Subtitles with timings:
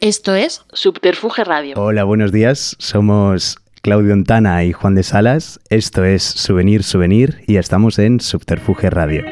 [0.00, 1.74] Esto es Subterfuge Radio.
[1.76, 2.74] Hola, buenos días.
[2.78, 5.60] Somos Claudio Ontana y Juan de Salas.
[5.68, 9.22] Esto es Souvenir Souvenir y estamos en Subterfuge Radio.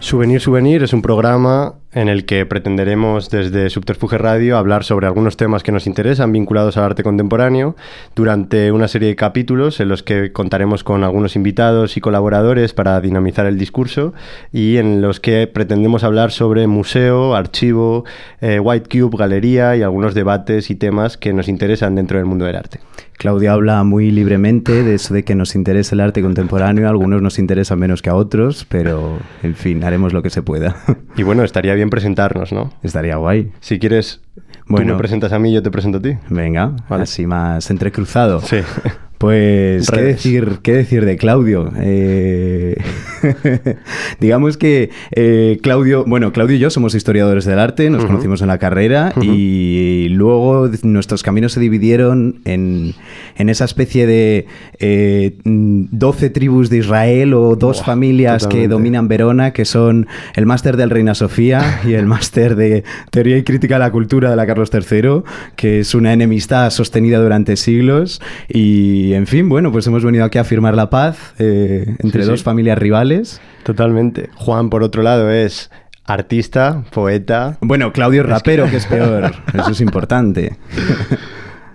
[0.00, 5.38] Souvenir Souvenir es un programa en el que pretenderemos desde Subterfuge Radio hablar sobre algunos
[5.38, 7.74] temas que nos interesan vinculados al arte contemporáneo
[8.14, 13.00] durante una serie de capítulos en los que contaremos con algunos invitados y colaboradores para
[13.00, 14.12] dinamizar el discurso
[14.52, 18.04] y en los que pretendemos hablar sobre museo, archivo,
[18.42, 22.44] eh, White Cube, galería y algunos debates y temas que nos interesan dentro del mundo
[22.44, 22.78] del arte.
[23.18, 27.22] Claudia habla muy libremente de eso de que nos interesa el arte contemporáneo, a algunos
[27.22, 30.76] nos interesan menos que a otros, pero en fin, haremos lo que se pueda.
[31.16, 32.72] Y bueno, estaría bien presentarnos, ¿no?
[32.82, 33.52] Estaría guay.
[33.60, 34.20] Si quieres,
[34.66, 34.86] Bueno.
[34.86, 36.16] tú me presentas a mí y yo te presento a ti.
[36.28, 37.02] Venga, Vale.
[37.04, 38.40] así más entrecruzado.
[38.40, 38.58] Sí.
[39.18, 41.72] Pues, ¿qué decir, ¿qué decir de Claudio?
[41.78, 42.76] Eh,
[44.20, 48.48] digamos que eh, Claudio, bueno, Claudio y yo somos historiadores del arte, nos conocimos en
[48.48, 52.94] la carrera y luego nuestros caminos se dividieron en,
[53.36, 54.46] en esa especie de
[54.80, 60.06] eh, mm, 12 tribus de Israel o dos Buah, familias que dominan Verona, que son
[60.34, 64.28] el máster del Reina Sofía y el máster de Teoría y Crítica de la Cultura
[64.28, 65.22] de la Carlos III,
[65.56, 68.20] que es una enemistad sostenida durante siglos.
[68.48, 72.28] Y, en fin, bueno, pues hemos venido aquí a firmar la paz eh, entre Sí,
[72.30, 72.44] dos sí.
[72.44, 73.40] familias rivales.
[73.64, 74.30] Totalmente.
[74.36, 75.70] Juan, por otro lado, es
[76.04, 77.58] artista, poeta.
[77.60, 79.32] Bueno, Claudio es rapero, que es peor.
[79.54, 80.56] Eso es importante.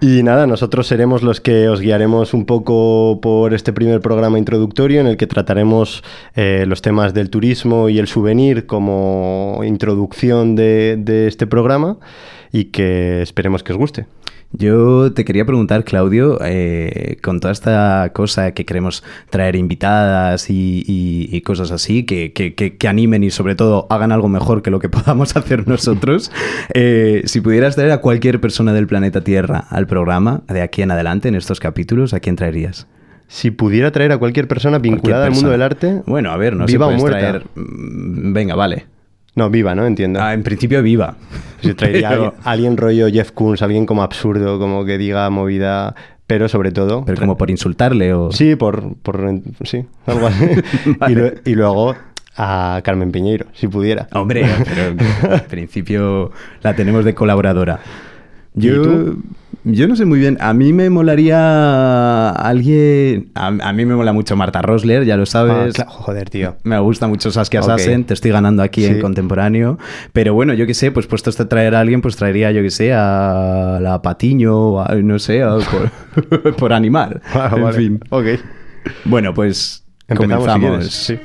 [0.04, 5.00] Y nada, nosotros seremos los que os guiaremos un poco por este primer programa introductorio
[5.00, 6.04] en el que trataremos
[6.36, 11.98] eh, los temas del turismo y el souvenir como introducción de, de este programa
[12.52, 14.08] y que esperemos que os guste.
[14.54, 20.84] Yo te quería preguntar, Claudio, eh, con toda esta cosa que queremos traer invitadas y,
[20.86, 24.61] y- y cosas así, que, que- que- que animen y sobre todo hagan algo mejor
[24.61, 26.32] que lo que podamos hacer nosotros,
[26.73, 30.92] eh, si pudieras traer a cualquier persona del planeta Tierra al programa, de aquí en
[30.92, 32.88] adelante, en estos capítulos, ¿a quién traerías?
[33.30, 36.67] Si pudiera traer a cualquier persona vinculada al mundo del arte, Bueno, a ver, no
[36.67, 37.20] se o puedes muerta.
[37.20, 37.44] traer...
[37.56, 38.86] mm, Venga, vale.
[39.36, 39.86] No, viva, ¿no?
[39.86, 40.21] Entiendo.
[40.21, 41.15] Ah, en principio viva.
[41.61, 45.95] Si traería alguien, alguien rollo Jeff Koons, alguien como absurdo, como que diga movida,
[46.27, 47.05] pero sobre todo...
[47.05, 48.31] Pero como por insultarle o...
[48.31, 49.21] Sí, por, por
[49.64, 50.45] sí, algo así.
[51.08, 51.95] y, lo- y luego
[52.36, 54.08] a Carmen Piñeiro, si pudiera.
[54.14, 56.31] Hombre, pero en principio
[56.61, 57.80] la tenemos de colaboradora.
[58.55, 59.23] ¿Y Yo, tú?
[59.64, 60.38] Yo no sé muy bien.
[60.42, 63.32] A mí me molaría alguien.
[63.36, 65.76] A, a mí me mola mucho Marta Rosler, ya lo Ah, sabes.
[65.88, 66.55] joder, tío.
[66.64, 67.67] Me gusta mucho Saskia Ok.
[67.67, 69.77] Sassen, te estoy ganando aquí en contemporáneo.
[70.14, 72.72] Pero bueno, yo qué sé, pues puestos a traer a alguien, pues traería, yo qué
[72.72, 75.58] sé, a la Patiño, o a- no sé, a-
[76.42, 77.22] por, por animal.
[77.33, 77.78] Ah, en vale.
[77.78, 77.99] fin.
[78.10, 78.26] Ok.
[79.05, 80.70] Bueno, pues Empezamos, si comenzamos.
[80.78, 80.93] quieres.
[80.93, 81.20] Sí.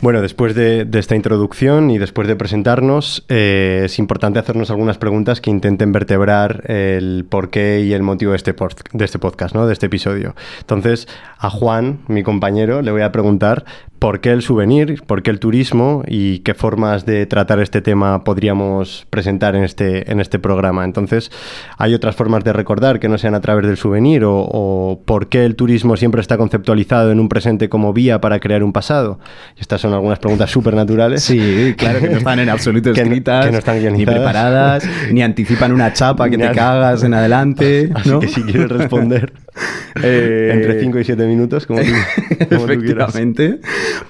[0.00, 5.40] Bueno, después de, esta introducción y después de presentarnos, eh, es importante hacernos algunas preguntas
[5.40, 8.54] que intenten vertebrar el porqué y el motivo de este,
[8.92, 9.66] de este podcast, ¿no?
[9.66, 10.36] de este episodio.
[10.60, 13.64] Entonces, a Juan, mi compañero, le voy a preguntar
[13.98, 18.22] por qué el souvenir, por qué el turismo y qué formas de tratar este tema
[18.24, 20.84] podríamos presentar en este, en este programa.
[20.84, 21.30] Entonces,
[21.78, 25.28] ¿hay otras formas de recordar que no sean a través del souvenir o, o por
[25.28, 29.18] qué el turismo siempre está conceptualizado en un presente como vía para crear un pasado?
[29.56, 31.22] Estas son algunas preguntas súper naturales.
[31.24, 34.88] Sí, claro que no están en absoluto Que no- escritas, que no están ni preparadas,
[35.12, 37.90] ni anticipan una chapa que te cagas en adelante.
[37.94, 38.20] Así ¿no?
[38.20, 39.32] que si quieres responder
[40.00, 41.86] Eh, entre 5 y 7 minutos, como tú,
[42.50, 42.72] como tú.
[42.72, 43.58] Efectivamente.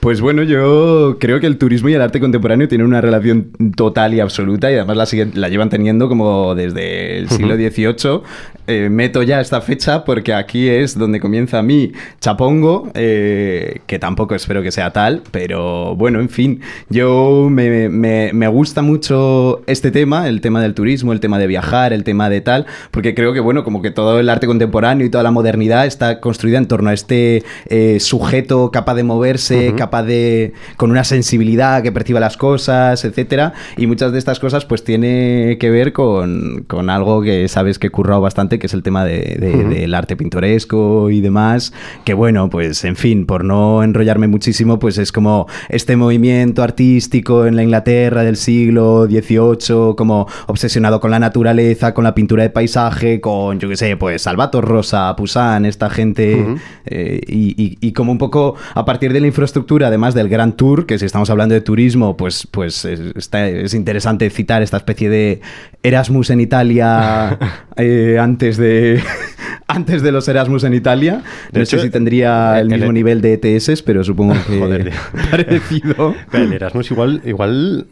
[0.00, 4.12] Pues bueno, yo creo que el turismo y el arte contemporáneo tienen una relación total
[4.12, 8.20] y absoluta y además la, siguen- la llevan teniendo como desde el siglo XVIII.
[8.66, 14.34] Eh, meto ya esta fecha porque aquí es donde comienza mi chapongo, eh, que tampoco
[14.34, 16.60] espero que sea tal, pero bueno, en fin,
[16.90, 21.46] yo me, me- me gusta mucho este tema, el tema del turismo, el tema de
[21.46, 25.06] viajar, el tema de tal, porque creo que bueno, como que todo el arte contemporáneo
[25.06, 29.74] y toda la modernidad está construida en torno a este eh, sujeto capaz de moverse,
[29.76, 30.52] capaz de.
[30.76, 33.52] con una sensibilidad que perciba las cosas, etcétera.
[33.76, 37.86] Y muchas de estas cosas, pues tiene que ver con, con algo que sabes que
[37.86, 41.72] he currado bastante, que es el tema de- de- del arte pintoresco y demás.
[42.04, 47.46] Que bueno, pues en fin, por no enrollarme muchísimo, pues es como este movimiento artístico
[47.46, 52.50] en la Inglaterra del siglo XVIII, como obsesionado con la naturaleza, con la pintura de
[52.50, 56.44] paisaje, con, yo qué sé, pues Salvator Rosa, Busan, esta gente,
[56.86, 60.98] eh, y, como un poco a partir de la infraestructura, además del Grand Tour, que
[60.98, 65.40] si estamos hablando de turismo, pues, pues es interesante citar esta especie de
[65.82, 67.38] Erasmus en Italia
[67.76, 69.02] eh, antes de
[69.66, 71.22] antes de los Erasmus en Italia.
[71.52, 74.90] no sé si tendría el, mismo nivel de ETS, pero supongo que
[75.30, 76.14] parecido.
[76.32, 77.86] el Erasmus igual, igual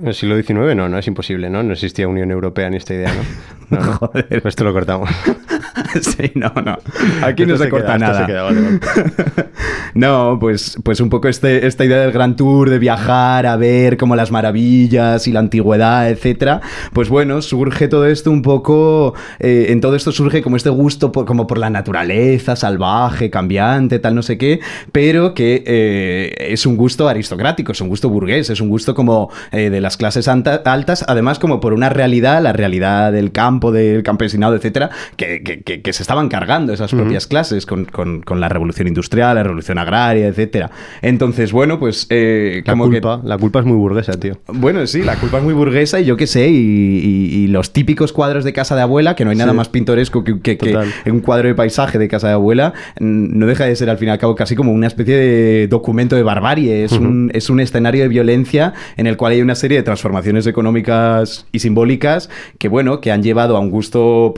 [0.00, 1.62] en el siglo XIX no, no es imposible, ¿no?
[1.62, 3.78] No existía Unión Europea ni esta idea, ¿no?
[3.78, 4.42] no, Joder.
[4.44, 5.10] Esto lo cortamos.
[6.00, 6.78] sí, no, no.
[7.22, 8.26] Aquí no se, corta nada.
[9.94, 13.96] no, pues, pues un poco este, esta idea del Gran Tour, de viajar a ver
[13.96, 16.60] como las maravillas y la antigüedad, etcétera.
[16.92, 19.14] Pues bueno, surge todo esto un poco.
[19.40, 23.98] Eh, en todo esto surge como este gusto por, como por la naturaleza salvaje, cambiante,
[23.98, 24.60] tal, no sé qué,
[24.92, 29.30] pero que eh, es un gusto aristocrático, es un gusto burgués, es un gusto como
[29.50, 33.72] eh, de la las clases altas, además como por una realidad, la realidad del campo,
[33.72, 38.88] del campesinado, etcétera, que, que, se estaban cargando esas propias clases con, con, la revolución
[38.88, 40.70] industrial, la revolución agraria, etcétera.
[41.02, 42.06] Entonces, bueno, pues...
[42.10, 44.38] Eh, la, culpa, la culpa es muy burguesa, tío.
[44.46, 48.44] Bueno, sí, la culpa es muy burguesa y yo qué sé, y, los típicos cuadros
[48.44, 51.54] de casa de abuela, que no hay nada más pintoresco que, que, un cuadro de
[51.54, 54.54] paisaje de casa de abuela, no deja de ser al fin y al cabo casi
[54.54, 59.06] como una especie de documento de barbarie, es, un, es un escenario de violencia en
[59.06, 63.56] el cual hay una serie de transformaciones económicas y simbólicas que, bueno, que han llevado
[63.56, 64.34] a un gusto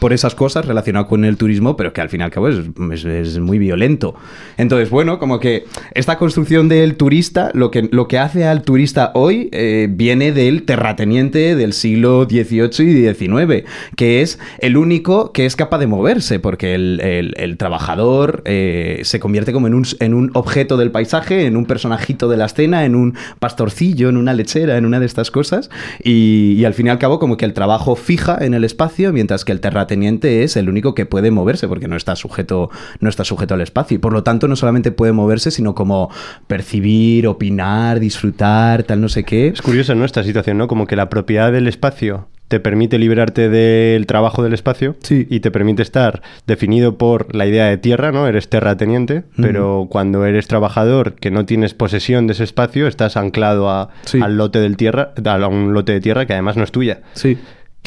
[0.00, 3.38] por esas cosas relacionado con el turismo, pero que al fin y al cabo es,
[3.38, 4.14] muy violento.
[4.56, 5.64] Entonces, bueno, como que
[5.94, 10.64] esta construcción del turista, lo que, lo que hace al turista hoy eh, viene del
[10.64, 13.64] terrateniente del siglo XVIII y XIX,
[13.96, 19.52] que es el único que es capaz de moverse, porque el, trabajador eh, se convierte
[19.52, 22.94] como en un, en un objeto del paisaje, en un personajito de la escena, en
[22.94, 25.70] un pastorcillo, en una lechera, en una de estas cosas,
[26.02, 29.12] y, y al fin y al cabo como que el trabajo fija en el espacio,
[29.12, 32.70] mientras que el terrateniente teniente es el único que puede moverse porque no está sujeto,
[33.00, 33.96] no está sujeto al espacio.
[33.96, 36.10] Y por lo tanto, no solamente puede moverse, sino como
[36.46, 39.48] percibir, opinar, disfrutar, tal no sé qué.
[39.48, 40.04] Es curioso, ¿no?
[40.04, 40.68] Esta situación, ¿no?
[40.68, 45.26] Como que la propiedad del espacio te permite liberarte del trabajo del espacio sí.
[45.30, 48.26] y te permite estar definido por la idea de tierra, ¿no?
[48.26, 53.68] Eres terrateniente, pero cuando eres trabajador que no tienes posesión de ese espacio, estás anclado
[53.70, 53.90] a,
[54.20, 57.02] al lote del tierra, a un lote de tierra que además no es tuya.
[57.12, 57.38] Sí.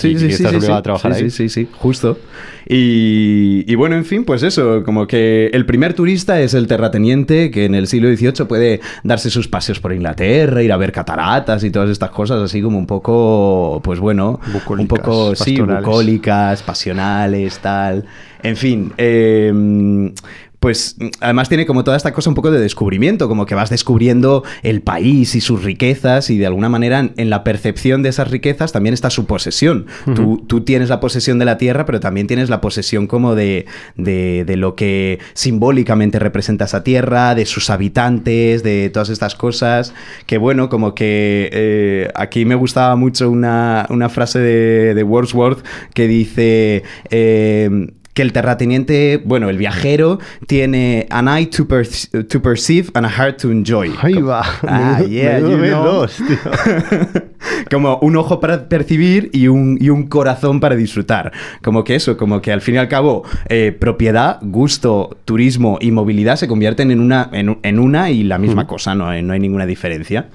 [0.02, 1.30] Sí, sí, sí, sí, a trabajar ahí.
[1.30, 2.18] Sí, sí, sí, justo.
[2.68, 7.66] Y, bueno, en fin, pues eso, como que el primer turista es el terrateniente que
[7.66, 11.72] en el siglo XVIII puede darse sus paseos por Inglaterra, ir a ver cataratas y
[11.72, 14.40] todas estas cosas así como un poco, pues bueno,
[14.70, 18.06] un poco, sí, bucólicas, pasionales, tal.
[18.42, 19.52] En fin, eh,
[20.62, 24.44] pues además tiene como toda esta cosa un poco de descubrimiento, como que vas descubriendo
[24.62, 28.72] el país y sus riquezas y de alguna manera en la percepción de esas riquezas
[28.72, 29.88] también está su posesión.
[30.16, 33.66] tú, tienes la posesión de la tierra, pero también tienes la posesión como de,
[33.96, 39.96] de, lo que simbólicamente representa esa tierra, de sus habitantes, de todas estas cosas,
[40.28, 45.66] que bueno, como que eh, aquí me gustaba mucho una, frase de, de Wordsworth
[45.96, 46.84] que dice...
[47.10, 53.42] Eh, que el terrateniente, bueno, el viajero, tiene an eye to, perceive and a heart
[53.42, 53.94] to enjoy.
[54.02, 54.44] Ahí va.
[54.68, 56.06] Ah, yeah, you know.
[57.72, 61.32] como un ojo para percibir y un, y un corazón para disfrutar.
[61.62, 65.92] Como que eso, como que al fin y al cabo, eh, propiedad, gusto, turismo y
[65.92, 69.66] movilidad se convierten en una, en, una y la misma cosa, no no hay ninguna
[69.66, 70.28] diferencia.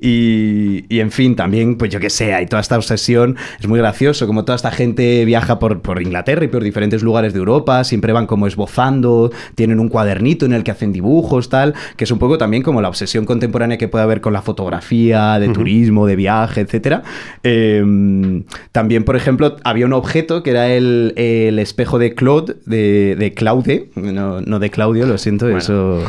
[0.00, 3.36] Y, en fin, también, pues yo que sé, hay toda esta obsesión.
[3.58, 7.32] Es muy gracioso, como toda esta gente viaja por, por Inglaterra y por diferentes lugares
[7.32, 11.74] de Europa, siempre van como esbozando, tienen un cuadernito en el que hacen dibujos, tal,
[11.96, 15.38] que es un poco también como la obsesión contemporánea que puede haber con la fotografía,
[15.38, 17.02] de turismo, de viaje, etc.
[17.42, 21.14] Em, también, por ejemplo, había un objeto que era el,
[21.60, 26.02] espejo de Claude, de, de Claude, no, no, de Claudio, lo siento, eso,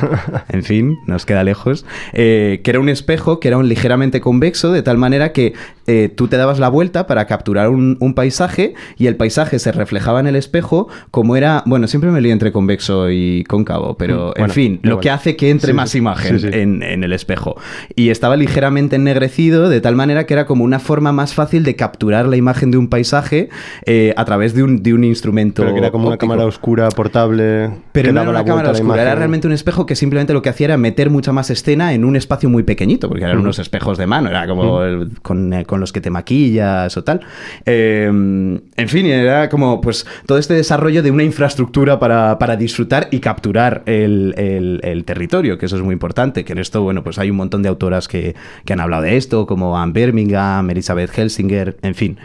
[0.50, 4.71] en fin, nos queda lejos, eh, que era un espejo que era un ligeramente convexo,
[4.71, 5.53] de tal manera que
[5.88, 10.19] eh, tú te dabas la vuelta para capturar un, paisaje y el paisaje se reflejaba
[10.19, 14.41] en el espejo como era, bueno, siempre me lío entre convexo y cóncavo, pero mm,
[14.41, 17.55] en fin, lo que hace que entre más imagen en, el espejo.
[17.95, 21.75] Y estaba ligeramente ennegrecido de tal manera que era como una forma más fácil de
[21.75, 23.50] capturar la imagen de un paisaje
[23.85, 25.63] eh, a través de un, de un instrumento.
[25.63, 27.71] Pero que era como una cámara oscura portable.
[27.93, 30.65] Pero no era una cámara oscura, era realmente un espejo que simplemente lo que hacía
[30.65, 34.08] era meter mucha más escena en un espacio muy pequeñito, porque eran unos espejos de
[34.08, 37.22] mano, era como eh, con, los que te maquillas o tal.
[37.66, 43.20] Em, en fin, era como pues todo este desarrollo de una infraestructura para, disfrutar y
[43.20, 47.38] capturar el, territorio, que eso es muy importante, que en esto, bueno, pues hay un
[47.38, 48.36] montón de autoras que,
[48.70, 52.18] han hablado de esto, como Anne Birmingham, Elizabeth Helsinger, en fin.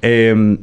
[0.00, 0.58] Em,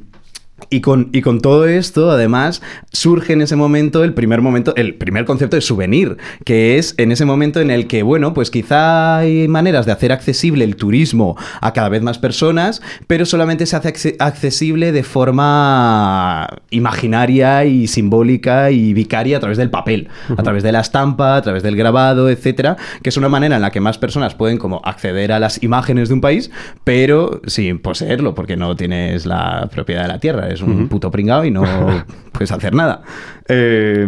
[0.69, 4.95] Y con, y con todo esto, además, surge en ese momento el primer momento, el
[4.95, 9.17] primer concepto de souvenir, que es en ese momento en el que, bueno, pues quizá
[9.17, 13.75] hay maneras de hacer accesible el turismo a cada vez más personas, pero solamente se
[13.75, 20.07] hace accesible de forma imaginaria y simbólica y vicaria a través del papel,
[20.38, 23.62] a través de la estampa, a través del grabado, etcétera, que es una manera en
[23.62, 26.50] la que más personas pueden como acceder a las imágenes de un país,
[26.85, 31.45] pero sin poseerlo, porque no tienes la propiedad de la tierra es un puto pringado
[31.45, 31.63] y no
[32.31, 33.01] puedes hacer nada.
[33.47, 34.07] Eh,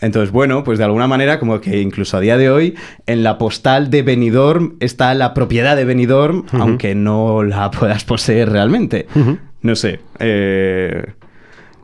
[0.00, 2.74] entonces, bueno, pues de alguna manera, como que incluso a día de hoy,
[3.06, 8.50] en la postal de Benidorm está la propiedad de Benidorm, aunque no la puedas poseer
[8.50, 9.06] realmente.
[9.62, 10.00] No sé.
[10.18, 11.04] Eh,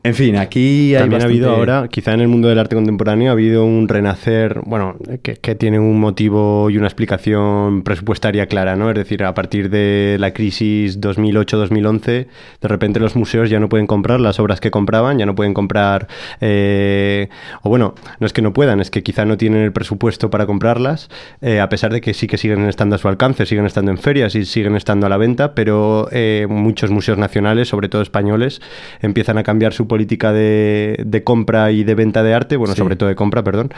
[0.06, 3.30] en fin, aquí hay También ha habido ahora, quizá en el mundo del arte contemporáneo,
[3.30, 8.88] ha habido un renacer, bueno, que, tiene un motivo y una explicación presupuestaria clara, ¿no?
[8.88, 13.88] Es decir, a partir de la crisis 2008-2011, de repente los museos ya no pueden
[13.88, 16.06] comprar las obras que compraban, ya no pueden comprar,
[16.40, 17.28] eh,
[17.62, 20.46] o bueno, no es que no puedan, es que quizá no tienen el presupuesto para
[20.46, 21.08] comprarlas,
[21.40, 23.98] eh, a pesar de que sí que siguen estando a su alcance, siguen estando en
[23.98, 28.60] ferias y siguen estando a la venta, pero eh, muchos museos nacionales, sobre todo españoles,
[29.00, 29.95] empiezan a cambiar su política
[30.32, 33.72] de, compra y de venta de arte, bueno, sobre todo de compra, perdón,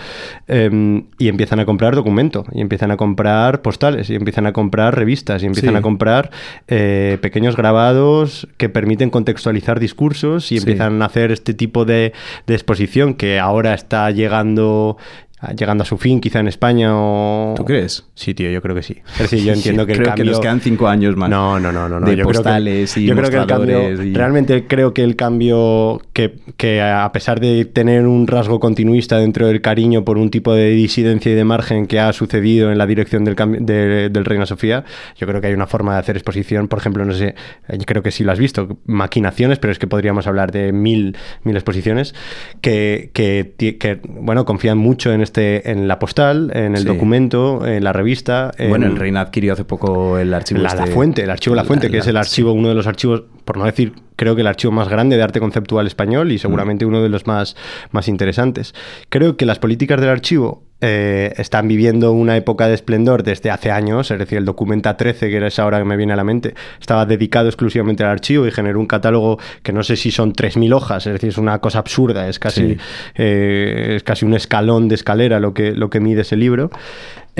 [0.46, 4.96] em, y empiezan a comprar documento, y empiezan a comprar postales, y empiezan a comprar
[4.96, 6.30] revistas, y empiezan a comprar
[6.68, 12.12] eh, pequeños grabados que permiten contextualizar discursos, y empiezan a hacer este tipo de,
[12.46, 14.96] de exposición que ahora está llegando
[15.56, 17.54] llegando a su fin, quizá en España o...
[17.56, 18.04] ¿Tú crees?
[18.14, 18.96] Sí, tío, yo creo que sí.
[19.44, 21.30] Yo entiendo que el creo que nos quedan cinco años más.
[21.30, 22.00] No, no, no, no.
[22.00, 23.80] De postales y yo creo que el cambio,
[24.14, 29.46] Realmente creo que el cambio, que, que, a pesar de tener un rasgo continuista dentro
[29.46, 32.86] del cariño por un tipo de disidencia y de margen que ha sucedido en la
[32.86, 34.84] dirección del, del Reina Sofía,
[35.16, 37.34] yo creo que hay una forma de hacer exposición, por ejemplo, no sé,
[37.86, 41.56] creo que sí lo has visto, maquinaciones, pero es que podríamos hablar de mil, mil
[41.56, 42.14] exposiciones,
[42.60, 47.84] que, que, que bueno, confían mucho en este, en la postal, en el documento, en
[47.84, 48.52] la revista.
[48.68, 50.60] Bueno, el Reina adquirió hace poco el archivo.
[50.60, 50.80] La, este...
[50.80, 53.58] la Fuente, el archivo La Fuente, que es el archivo, uno de los archivos, por
[53.58, 57.02] no decir, creo que el archivo más grande de arte conceptual español y seguramente uno
[57.02, 57.56] de los más,
[57.90, 58.74] más interesantes.
[59.10, 63.70] Creo que las políticas del archivo eh, están viviendo una época de esplendor desde hace
[63.70, 66.24] años, es decir, el Documenta 13, que era esa hora que me viene a la
[66.24, 70.32] mente, estaba dedicado exclusivamente al archivo y generó un catálogo que no sé si son
[70.32, 72.76] 3.000 hojas, es decir, es una cosa absurda, es casi,
[73.16, 76.70] eh, es casi un escalón de escalera lo que, lo que mide ese libro.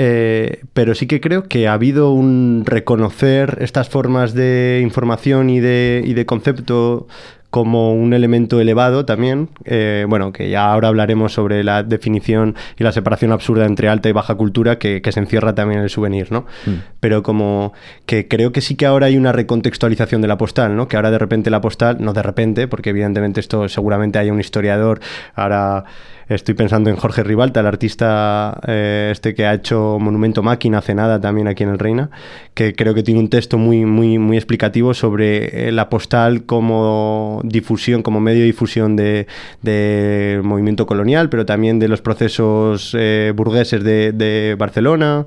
[0.01, 5.59] Eh, pero sí que creo que ha habido un reconocer estas formas de información y
[5.59, 7.07] de, y de concepto
[7.49, 12.83] como un elemento elevado también, eh, bueno, que ya ahora hablaremos sobre la definición y
[12.83, 16.31] la separación absurda entre alta y baja cultura que, se encierra también en el souvenir,
[16.31, 16.45] ¿no?
[16.67, 16.73] Mm.
[16.99, 17.73] Pero como
[18.05, 20.87] que creo que sí que ahora hay una recontextualización de la postal, ¿no?
[20.87, 24.39] Que ahora de repente la postal, no de repente, porque evidentemente esto seguramente hay un
[24.39, 24.99] historiador,
[25.33, 25.85] ahora
[26.29, 30.93] Estoy pensando en Jorge Ribalta, el artista eh, este que ha hecho Monumento Máquina hace
[30.93, 32.11] nada también aquí en el Reina,
[32.53, 37.41] que creo que tiene un texto muy, muy, muy explicativo sobre eh, la postal como
[37.43, 39.25] difusión, como medio de difusión del
[39.63, 45.25] de movimiento colonial, pero también de los procesos eh, burgueses de, Barcelona,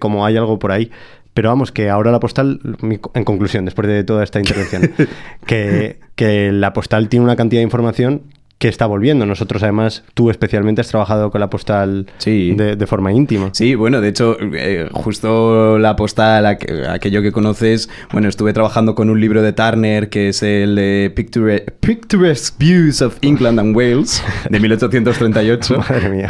[0.00, 0.90] como hay algo por ahí.
[1.32, 4.90] Pero vamos, que ahora la postal, en conclusión, después de toda esta intervención,
[5.46, 8.22] que, que la postal tiene una cantidad de información
[8.58, 9.26] que está volviendo.
[9.26, 13.50] Nosotros, además, tú especialmente has trabajado con la postal de, forma íntima.
[13.52, 19.10] Sí, bueno, de hecho, eh, justo la postal, aquello que conoces, bueno, estuve trabajando con
[19.10, 24.60] un libro de Turner que es el de Picturesque Views of England and Wales, de
[24.60, 25.78] 1838.
[25.88, 26.28] Madre mía.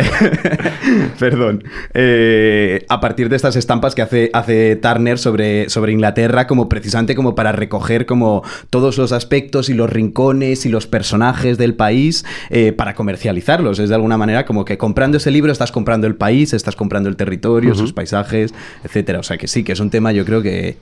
[1.18, 1.64] Perdón.
[1.92, 7.14] Eh, a partir de estas estampas que hace, hace Turner sobre, sobre Inglaterra, como precisamente
[7.14, 12.13] como para recoger como todos los aspectos y los rincones y los personajes del país
[12.50, 13.78] eh, para comercializarlos.
[13.78, 17.08] Es de alguna manera como que comprando ese libro estás comprando el país, estás comprando
[17.08, 18.54] el territorio, sus paisajes,
[18.84, 19.18] etcétera.
[19.18, 20.76] O sea que sí, que es un tema yo creo que,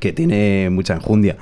[0.00, 1.36] que tiene mucha enjundia.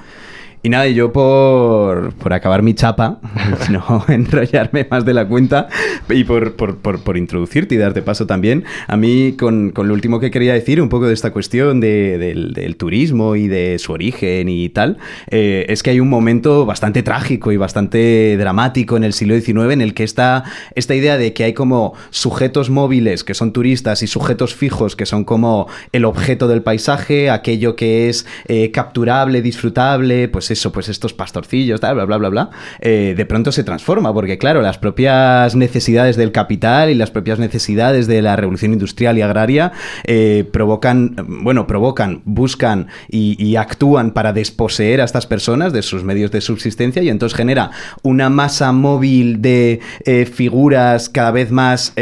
[0.62, 3.18] Y nada, yo por, por acabar mi chapa,
[3.70, 5.68] no enrollarme más de la cuenta
[6.10, 10.20] y por, por, por, introducirte y darte paso también, a mí con, con, lo último
[10.20, 13.92] que quería decir, un poco de esta cuestión de, del, del, turismo y de su
[13.92, 14.98] origen y tal,
[15.30, 19.72] eh, es que hay un momento bastante trágico y bastante dramático en el siglo XIX
[19.72, 24.02] en el que está esta idea de que hay como sujetos móviles que son turistas
[24.02, 29.40] y sujetos fijos que son como el objeto del paisaje, aquello que es eh, capturable,
[29.40, 33.64] disfrutable, pues eso, pues estos pastorcillos, tal, bla, bla, bla, bla, eh, de pronto se
[33.64, 38.73] transforma, porque claro, las propias necesidades del capital y las propias necesidades de la revolución
[38.73, 39.73] industrial y agraria
[40.04, 46.30] eh, provocan, bueno, provocan, buscan y, actúan para desposeer a estas personas de sus medios
[46.30, 51.92] de subsistencia y entonces genera una masa móvil de eh, figuras cada vez más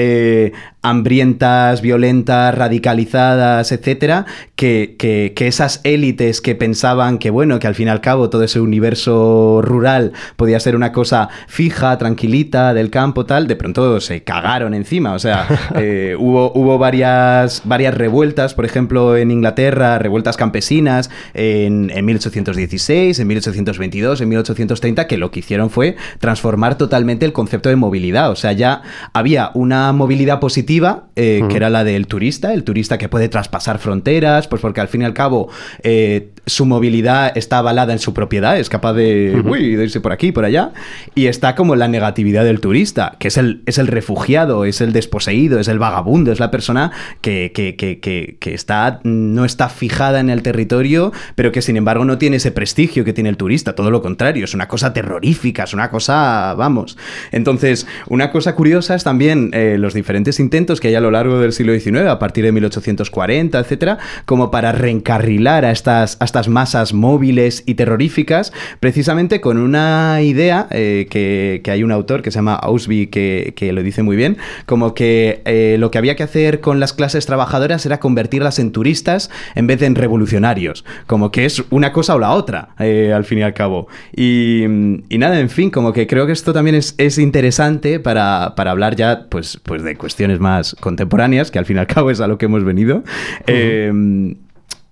[0.90, 4.26] hambrientas, violentas, radicalizadas, etcétera,
[4.56, 8.30] que, que- que esas élites que pensaban que, bueno, que al fin y al cabo
[8.30, 14.00] todo ese universo rural podía ser una cosa fija, tranquilita, del campo, tal, de pronto
[14.00, 15.12] se cagaron encima.
[15.12, 21.90] O sea, eh, hubo, hubo varias, varias revueltas, por ejemplo, en Inglaterra, revueltas campesinas en,
[21.94, 27.68] en 1816, en 1822, en 1830, que lo que hicieron fue transformar totalmente el concepto
[27.68, 28.30] de movilidad.
[28.30, 30.77] O sea, ya había una movilidad positiva,
[31.16, 34.88] eh, que era la del turista, el turista que puede traspasar fronteras, pues porque al
[34.88, 35.48] fin y al cabo
[35.82, 40.12] eh, su movilidad está avalada en su propiedad, es capaz de, uy, de irse por
[40.12, 40.72] aquí, por allá,
[41.14, 44.92] y está como la negatividad del turista, que es el, es el refugiado, es el
[44.92, 50.20] desposeído, es el vagabundo, es la persona que, que, que, que, está, no está fijada
[50.20, 53.74] en el territorio, pero que sin embargo no tiene ese prestigio que tiene el turista,
[53.74, 56.96] todo lo contrario, es una cosa terrorífica, es una cosa, vamos.
[57.32, 61.38] Entonces, una cosa curiosa es también eh, los diferentes intentos que hay a lo largo
[61.38, 66.94] del siglo XIX, a partir de 1840, etcétera, como para reencarrilar a estas, estas masas
[66.94, 72.36] móviles y terroríficas, precisamente con una idea eh, que, que hay un autor que se
[72.36, 76.22] llama Ausby que, que lo dice muy bien, como que eh, lo que había que
[76.22, 81.32] hacer con las clases trabajadoras era convertirlas en turistas en vez de en revolucionarios, como
[81.32, 83.88] que es una cosa o la otra, eh, al fin y al cabo.
[84.14, 84.62] Y,
[85.08, 88.70] y nada, en fin, como que creo que esto también es, es interesante para, para
[88.70, 92.20] hablar ya pues, pues de cuestiones más contemporáneas, que al fin y al cabo es
[92.20, 93.02] a lo que hemos venido.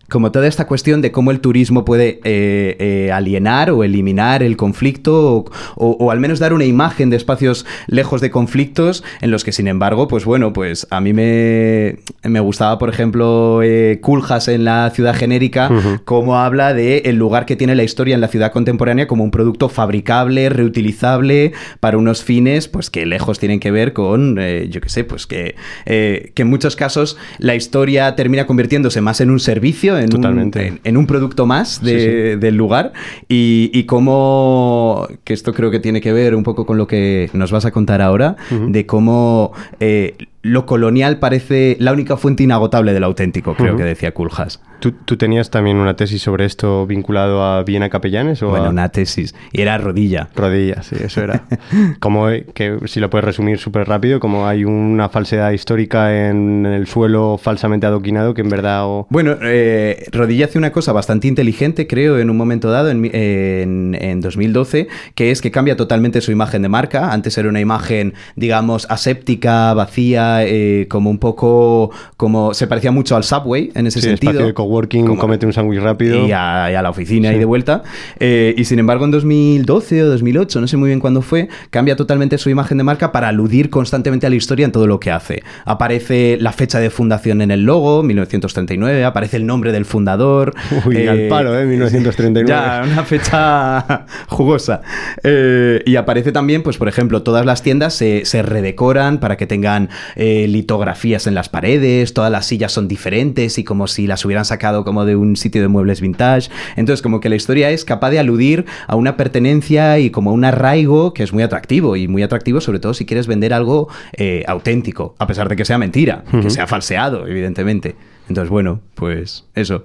[0.08, 4.56] Como toda esta cuestión de cómo el turismo puede eh, eh, alienar o eliminar el
[4.56, 5.44] conflicto o,
[5.76, 9.52] o- o al menos dar una imagen de espacios lejos de conflictos en los que
[9.52, 14.64] sin embargo pues bueno pues a mí me, me gustaba por ejemplo eh, Kuljas en
[14.64, 15.68] la ciudad genérica
[16.04, 19.30] cómo habla de el lugar que tiene la historia en la ciudad contemporánea como un
[19.30, 24.80] producto fabricable reutilizable para unos fines pues que lejos tienen que ver con eh, yo
[24.80, 29.40] qué sé pues que, que en muchos casos la historia termina convirtiéndose más en un
[29.40, 30.66] servicio en, un, Totalmente.
[30.66, 32.40] en, en un producto más de- Sí, sí.
[32.40, 32.92] del lugar
[33.28, 37.30] y, y cómo, que esto creo que tiene que ver un poco con lo que
[37.32, 40.14] nos vas a contar ahora, de cómo eh,
[40.46, 44.60] lo colonial parece la única fuente inagotable del auténtico, creo que decía Kuljas.
[44.78, 48.68] ¿Tú, tú tenías también una tesis sobre esto vinculado a Viena Capellanes o Bueno, a
[48.68, 49.34] una tesis.
[49.50, 50.28] Y era rodilla.
[50.36, 50.86] rodillas?
[50.86, 51.44] Sí, eso era.
[51.98, 56.86] como que si lo puedes resumir súper rápido, como hay una falsedad histórica en el
[56.86, 59.06] suelo falsamente adoquinado que en verdad o...
[59.08, 63.96] Bueno, eh, Rodilla hace una cosa bastante inteligente, creo, en un momento dado, en, en-
[63.98, 67.12] en 2012, que es que cambia totalmente su imagen de marca.
[67.12, 73.16] Antes era una imagen, digamos, aséptica, vacía, eh, como un poco, como se parecía mucho
[73.16, 74.30] al Subway en ese Sí, sentido.
[74.32, 76.26] espacio de coworking, Como- comete un sándwich rápido.
[76.26, 77.36] Y a, y a la oficina Sí.
[77.36, 77.82] y de vuelta.
[78.20, 81.96] Eh, y sin embargo, en 2012 o 2008, no sé muy bien cuándo fue, cambia
[81.96, 85.10] totalmente su imagen de marca para aludir constantemente a la historia en todo lo que
[85.10, 85.42] hace.
[85.64, 90.54] Aparece la fecha de fundación en el logo, 1939, aparece el nombre del fundador.
[90.86, 91.64] Uy, al palo, ¿eh?
[91.66, 92.46] 1939.
[92.48, 94.82] Ya, una fecha jugosa.
[95.22, 99.46] Eh, y aparece también, pues, por ejemplo, todas las tiendas se, se redecoran para que
[99.46, 99.88] tengan
[100.28, 104.44] eh, litografías en las paredes, todas las sillas son diferentes y como si las hubieran
[104.44, 106.50] sacado como de un sitio de muebles vintage.
[106.74, 110.44] Entonces, como que la historia es capaz de aludir a una pertenencia y como un
[110.44, 114.42] arraigo que es muy atractivo y muy atractivo sobre todo si quieres vender algo eh,
[114.48, 117.94] auténtico, a pesar de que sea mentira, que sea falseado, evidentemente.
[118.28, 119.84] Entonces, bueno, pues eso.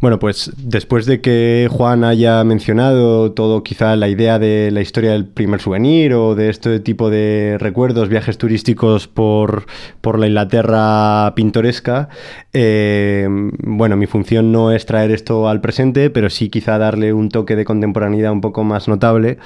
[0.00, 5.12] Bueno, pues después de que Juan haya mencionado todo, quizá la idea de la historia
[5.12, 9.66] del primer souvenir o de este tipo de recuerdos, viajes turísticos por,
[10.00, 12.08] por la Inglaterra pintoresca,
[12.52, 13.26] eh,
[13.62, 17.56] bueno, mi función no es traer esto al presente, pero sí quizá darle un toque
[17.56, 19.38] de contemporaneidad un poco más notable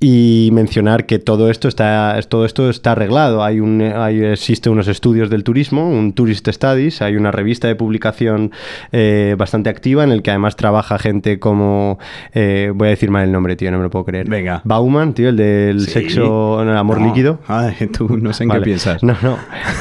[0.00, 3.44] y mencionar que todo esto está, todo esto está arreglado.
[3.44, 7.76] Hay un, hay, existe unos estudios del turismo, un Tourist Studies, hay una revista de
[7.76, 8.50] publicación
[8.92, 11.98] eh, bastante activa en el que además trabaja gente como,
[12.32, 14.28] eh, voy a decir mal el nombre, tío, no me lo puedo creer.
[14.28, 14.60] Venga.
[14.64, 15.90] Bauman, tío, el del Sí.
[15.90, 17.06] sexo, el amor No.
[17.08, 17.40] líquido.
[17.48, 18.60] Ay, tú no sé en Vale.
[18.60, 19.02] qué piensas.
[19.02, 19.36] No, no.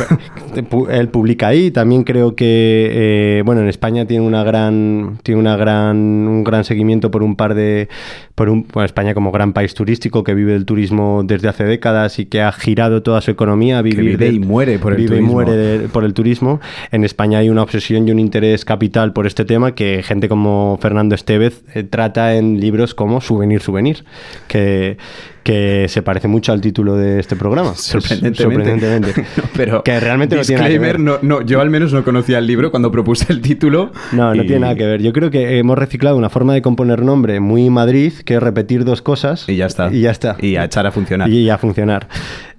[0.90, 1.72] él publica ahí.
[1.72, 6.64] También creo que, eh, bueno, en España tiene una gran, tiene una gran, un gran
[6.64, 7.90] seguimiento por un par de,
[8.36, 12.20] por un, bueno, España como gran país turístico que vive el turismo desde hace décadas
[12.20, 15.18] y que ha girado toda su economía a vivir vive y muere por el vive
[15.18, 15.30] turismo.
[15.30, 16.60] y muere por el turismo.
[16.92, 20.78] En España hay una obsesión y un interés capital por este tema que gente como
[20.82, 24.04] Fernando Estevez eh, trata en libros como Souvenir, Souvenir,
[24.48, 24.98] que
[25.44, 27.74] que se parece mucho al título de este programa.
[27.76, 28.44] Sorprendentemente.
[28.44, 29.26] Sorprendentemente.
[29.40, 31.00] No, pero que realmente no tiene nada que ver.
[31.00, 33.92] no, no, yo al menos no conocía el libro cuando propuse el título.
[34.12, 35.02] No, no y- tiene nada que ver.
[35.02, 38.86] Yo creo que hemos reciclado una forma de componer nombre muy Madrid, que es repetir
[38.86, 39.48] dos cosas.
[39.48, 39.92] Y ya está.
[39.94, 40.36] Y ya está.
[40.40, 41.30] Y a echar a funcionar.
[41.30, 42.08] Y a funcionar.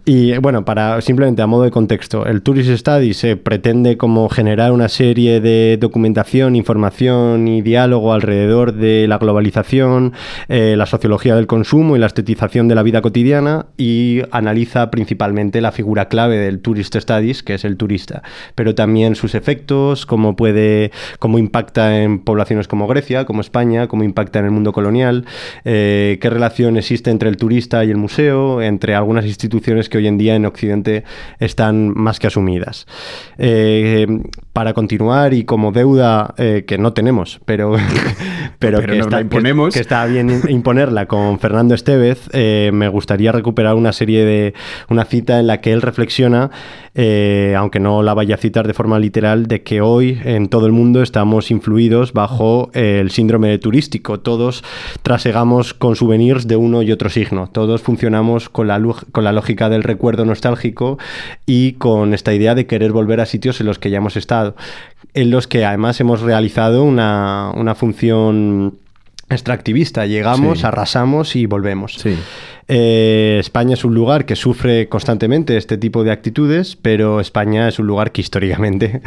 [0.06, 4.72] Y bueno, para simplemente a modo de contexto, el Tourist Study se pretende como generar
[4.72, 10.14] una serie de documentación, información y diálogo alrededor de la globalización,
[10.48, 15.60] eh, la sociología del consumo y la estetización de la vida cotidiana y analiza principalmente
[15.60, 18.22] la figura clave del Tourist Studies, que es el turista,
[18.54, 24.02] pero también sus efectos, cómo puede, cómo impacta en poblaciones como Grecia, como España, cómo
[24.02, 25.26] impacta en el mundo colonial,
[25.66, 30.07] eh, qué relación existe entre el turista y el museo, entre algunas instituciones que hoy
[30.07, 31.05] en día en Occidente
[31.38, 32.87] están más que asumidas.
[33.37, 34.07] Eh,
[34.55, 37.74] para continuar y como deuda eh, que no tenemos, pero,
[38.59, 39.74] pero, Pero que, está, que- imponemos.
[39.74, 44.55] que está bien imponerla con Fernando Estevez, eh, me gustaría recuperar una serie de
[44.88, 46.50] una cita en la que él reflexiona,
[47.57, 50.72] aunque no la vaya a citar de forma literal, de que hoy en todo el
[50.72, 54.20] mundo estamos influidos bajo el síndrome turístico.
[54.20, 54.62] Todos
[55.03, 57.48] trasegamos con souvenirs de uno y otro signo.
[57.50, 58.81] Todos funcionamos con la,
[59.12, 60.98] con la lógica del recuerdo nostálgico
[61.46, 64.54] y con esta idea de querer volver a sitios en los que ya hemos estado,
[65.14, 68.74] en los que además hemos realizado una, una función
[69.28, 70.06] extractivista.
[70.06, 70.66] Llegamos, Sí.
[70.66, 71.94] arrasamos y volvemos.
[71.94, 72.16] Sí.
[72.68, 77.78] Eh, España es un lugar que sufre constantemente este tipo de actitudes, pero España es
[77.78, 79.02] un lugar que históricamente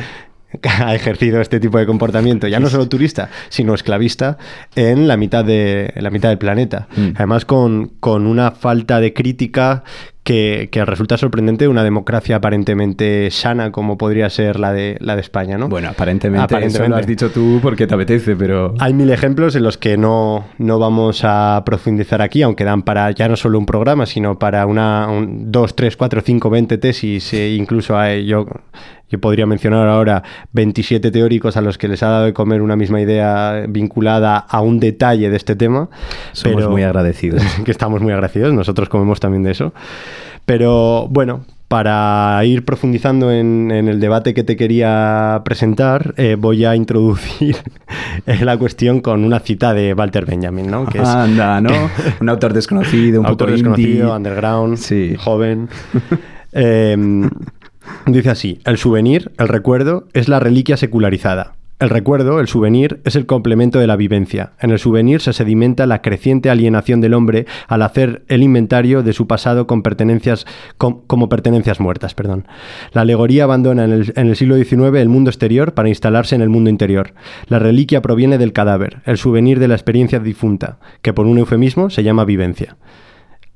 [0.63, 4.37] ha ejercido este tipo de comportamiento, ya no solo turista, sino esclavista
[4.75, 6.87] en la mitad, de, en la mitad del planeta.
[6.95, 7.09] Mm.
[7.15, 9.83] Además, con, con una falta de crítica
[10.23, 15.15] que, que resulta sorprendente de una democracia aparentemente sana como podría ser la de, la
[15.15, 15.67] de España, ¿no?
[15.67, 16.89] Bueno, aparentemente, eso Aparentemente.
[16.89, 18.73] lo has dicho tú porque te apetece, pero...
[18.79, 23.11] Hay mil ejemplos en los que no, no vamos a profundizar aquí, aunque dan para
[23.11, 27.33] ya no solo un programa, sino para una, un, dos, tres, cuatro, cinco, veinte tesis.
[27.33, 28.45] e incluso hay, yo,
[29.13, 30.23] yo podría mencionar ahora
[30.53, 34.61] 27 teóricos a los que les ha dado de comer una misma idea vinculada a
[34.61, 35.87] un detalle de este tema.
[36.31, 37.43] Somos pero- muy agradecidos.
[37.65, 39.71] que estamos muy agradecidos, nosotros comemos también de eso.
[40.45, 46.65] Pero bueno, para ir profundizando en, en el debate que te quería presentar, eh, voy
[46.65, 47.55] a introducir
[48.41, 50.85] la cuestión con una cita de Walter Benjamin, ¿no?
[50.87, 51.71] Que es Anda, ¿no?
[52.19, 54.15] Un autor desconocido, un autor poco desconocido, indie.
[54.15, 55.15] underground, Sí.
[55.17, 55.69] joven.
[56.51, 56.97] Eh,
[58.05, 61.53] dice así, el souvenir, el recuerdo, es la reliquia secularizada.
[61.79, 64.53] El recuerdo, el souvenir, es el complemento de la vivencia.
[64.61, 69.11] En el souvenir se sedimenta la creciente alienación del hombre al hacer el inventario de
[69.11, 70.45] su pasado con pertenencias,
[70.77, 72.13] com- como pertenencias muertas.
[72.13, 72.47] Perdón.
[72.93, 76.69] La alegoría abandona en el siglo XIX el mundo exterior para instalarse en el mundo
[76.69, 77.15] interior.
[77.47, 81.89] La reliquia proviene del cadáver, el souvenir de la experiencia difunta, que por un eufemismo
[81.89, 82.77] se llama vivencia.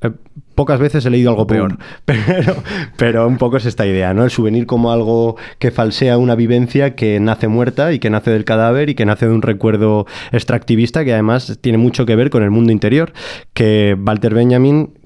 [0.02, 0.12] Eh,
[0.54, 2.56] pocas veces he leído algo peor, pero,
[2.98, 4.24] pero un poco es esta idea, ¿no?
[4.24, 8.46] El souvenir como algo que falsea una vivencia que nace muerta y que nace del
[8.46, 12.44] cadáver y que nace de un recuerdo extractivista que además tiene mucho que ver con
[12.44, 13.14] el mundo interior,
[13.54, 14.97] que Walter Benjamin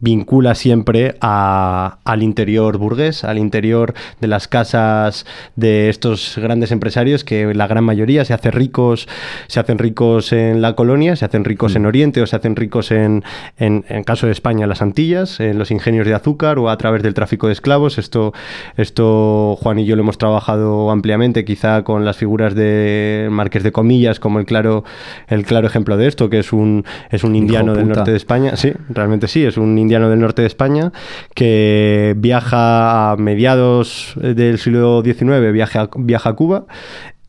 [0.00, 7.22] vincula siempre a- al interior burgués, al interior de las casas de estos grandes empresarios
[7.24, 9.08] que la gran mayoría se hacen ricos,
[9.46, 12.90] se hacen ricos en la colonia, se hacen ricos en Oriente o se hacen ricos
[12.90, 13.22] en,
[13.58, 16.78] en, en caso de España, en las Antillas, en los ingenios de azúcar o a
[16.78, 17.98] través del tráfico de esclavos.
[17.98, 18.32] Esto,
[18.76, 23.72] esto Juan y yo lo hemos trabajado ampliamente, quizá con las figuras de Marqués de
[23.72, 24.84] Comillas como el claro,
[25.28, 28.56] el claro ejemplo de esto, que es un, es un indiano del norte de España.
[28.56, 30.92] Sí, realmente sí, es un indiano del norte de España
[31.34, 36.66] que viaja a mediados del siglo XIX, viaja, viaja a Cuba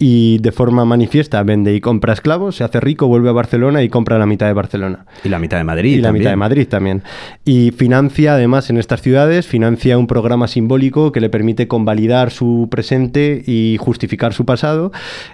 [0.01, 3.89] y de forma manifiesta vende y compra esclavos, se hace rico, vuelve a Barcelona y
[3.89, 5.05] compra la mitad de Barcelona.
[5.23, 5.97] Y la mitad de Madrid.
[5.97, 6.21] Y la también.
[6.21, 7.03] mitad de Madrid también.
[7.45, 12.67] Y financia, además, en estas ciudades, financia un programa simbólico que le permite convalidar su
[12.71, 14.91] presente y justificar su pasado,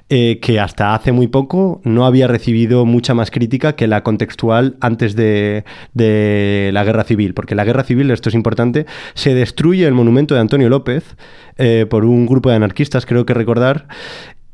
[0.10, 4.75] eh, que hasta hace muy poco no había recibido mucha más crítica que la contextual
[4.82, 7.34] antes de, de la guerra civil.
[7.34, 11.15] Porque la guerra civil, esto es importante, se destruye el monumento de Antonio López
[11.58, 13.88] eh, por un grupo de anarquistas, creo que recordar,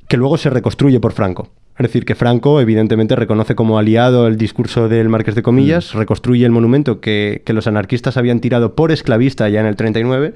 [0.08, 1.50] que luego se reconstruye por Franco.
[1.78, 5.98] Es decir, que Franco evidentemente reconoce como aliado el discurso del Marqués de Comillas, mm.
[5.98, 10.34] reconstruye el monumento que, los anarquistas habían tirado por esclavista ya en el 39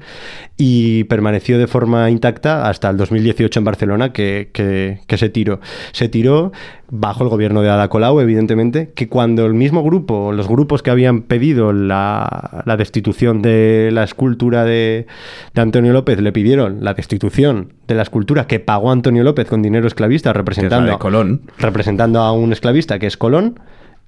[0.56, 5.60] y permaneció de forma intacta hasta el 2018 en Barcelona que, que se tiró.
[5.92, 6.52] Se tiró
[6.90, 10.90] bajo el gobierno de Ada Colau, evidentemente, que cuando el mismo grupo, los grupos que
[10.90, 15.06] habían pedido la, destitución de la escultura de,
[15.54, 19.86] Antonio López, le pidieron la destitución de la escultura que pagó Antonio López con dinero
[19.86, 21.27] esclavista representando, Colón.
[21.58, 23.60] Representando a un esclavista que es Colón,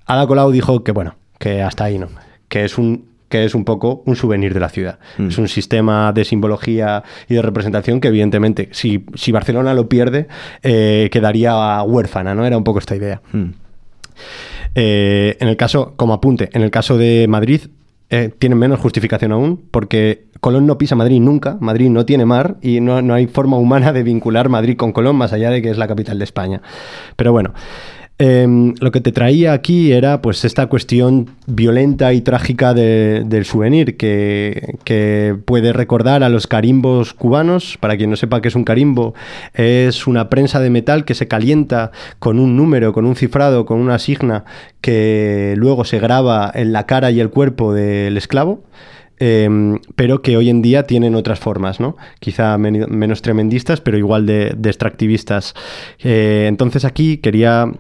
[0.07, 2.09] Ada Colau dijo que bueno, que hasta ahí no,
[2.49, 4.99] que es un que es un poco un souvenir de la ciudad.
[5.17, 5.29] Mm.
[5.29, 10.27] Es un sistema de simbología y de representación que evidentemente, si, si Barcelona lo pierde,
[10.65, 12.45] eh, quedaría huérfana, ¿no?
[12.45, 13.23] Era un poco esta idea.
[13.33, 13.51] Mm.
[14.75, 17.63] Eh, en el caso, como apunte, en el caso de Madrid,
[18.11, 22.57] eh, tiene menos justificación aún, porque Colón no pisa Madrid nunca, Madrid no tiene mar
[22.61, 25.71] y no, no, hay forma humana de vincular Madrid con Colón, más allá de que
[25.71, 26.61] es la capital de España.
[27.17, 27.55] Pero bueno,
[28.23, 33.97] Em, lo que te traía aquí era pues esta cuestión violenta y trágica del souvenir
[33.97, 37.79] que, puede recordar a los carimbos cubanos.
[37.81, 39.15] Para quien no sepa qué es un carimbo,
[39.55, 43.79] es una prensa de metal que se calienta con un número, con un cifrado, con
[43.79, 44.45] una signa
[44.83, 48.65] que luego se graba en la cara y el cuerpo del esclavo.
[49.19, 51.97] Em, pero que hoy en día tienen otras formas, ¿no?
[52.21, 55.55] Quizá menos tremendistas, pero igual de, extractivistas.
[56.01, 57.71] Eh, entonces aquí quería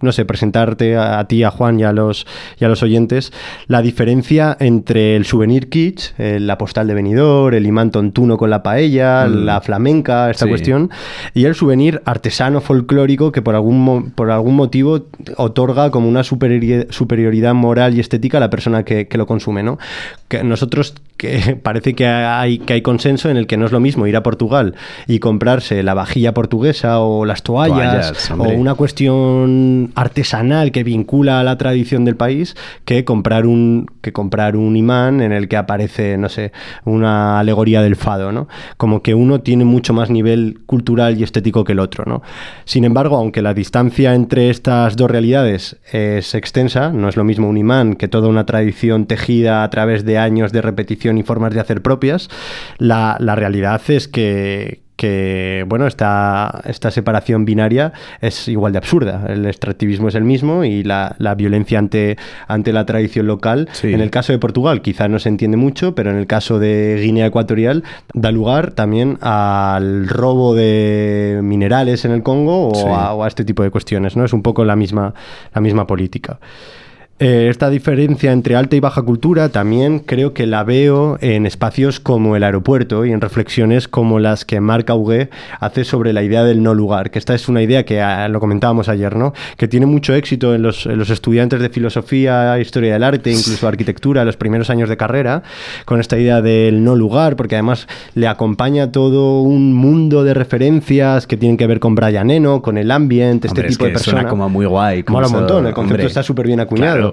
[0.00, 2.26] no sé, presentarte a, ti, a Juan y a, los,
[2.58, 3.32] y a los oyentes
[3.66, 8.62] la diferencia entre el souvenir kitsch, la postal de venidor, el imán tontuno con la
[8.62, 9.44] paella, mm.
[9.44, 10.90] la flamenca, esta cuestión,
[11.34, 17.54] y el souvenir artesano folclórico que por algún, por algún motivo otorga como una superioridad
[17.54, 19.78] moral y estética a la persona que, que lo consume, ¿no?
[20.28, 23.80] Que nosotros que parece que hay, que hay consenso en el que no es lo
[23.80, 24.74] mismo ir a Portugal
[25.06, 31.44] y comprarse la vajilla portuguesa o las toallas, o una cuestión artesanal que vincula a
[31.44, 36.16] la tradición del país que comprar un que comprar un imán en el que aparece
[36.16, 36.52] no sé
[36.84, 41.64] una alegoría del fado no como que uno tiene mucho más nivel cultural y estético
[41.64, 42.22] que el otro no
[42.64, 47.48] sin embargo aunque la distancia entre estas dos realidades es extensa no es lo mismo
[47.48, 51.54] un imán que toda una tradición tejida a través de años de repetición y formas
[51.54, 52.28] de hacer propias,
[52.78, 54.82] la, realidad es que,
[55.66, 59.26] bueno, esta, esta separación binaria es igual de absurda.
[59.28, 62.16] El extractivismo es el mismo y la, violencia ante,
[62.48, 63.68] ante la tradición local.
[63.82, 67.00] En el caso de Portugal quizá no se entiende mucho, pero en el caso de
[67.02, 67.84] Guinea Ecuatorial
[68.14, 73.44] da lugar también al robo de minerales en el Congo o, a, o a, este
[73.44, 74.16] tipo de cuestiones.
[74.16, 74.24] ¿no?
[74.24, 75.14] Es un poco la misma,
[75.54, 76.38] la misma política.
[77.22, 82.00] Eh, esta diferencia entre alta y baja cultura también creo que la veo en espacios
[82.00, 85.28] como el aeropuerto y en reflexiones como las que Marc Augué
[85.60, 88.40] hace sobre la idea del no lugar, que esta es una idea que ah, lo
[88.40, 89.34] comentábamos ayer, ¿no?
[89.58, 94.38] que tiene mucho éxito en los, estudiantes de filosofía, historia del arte, incluso arquitectura, los
[94.38, 95.42] primeros años de carrera,
[95.84, 101.26] con esta idea del no lugar, porque además le acompaña todo un mundo de referencias
[101.26, 104.24] que tienen que ver con Brian Eno, con el ambiente, este tipo de personas.
[104.24, 105.04] como muy guay.
[105.06, 107.09] Mola un montón, el concepto está súper bien acuñado.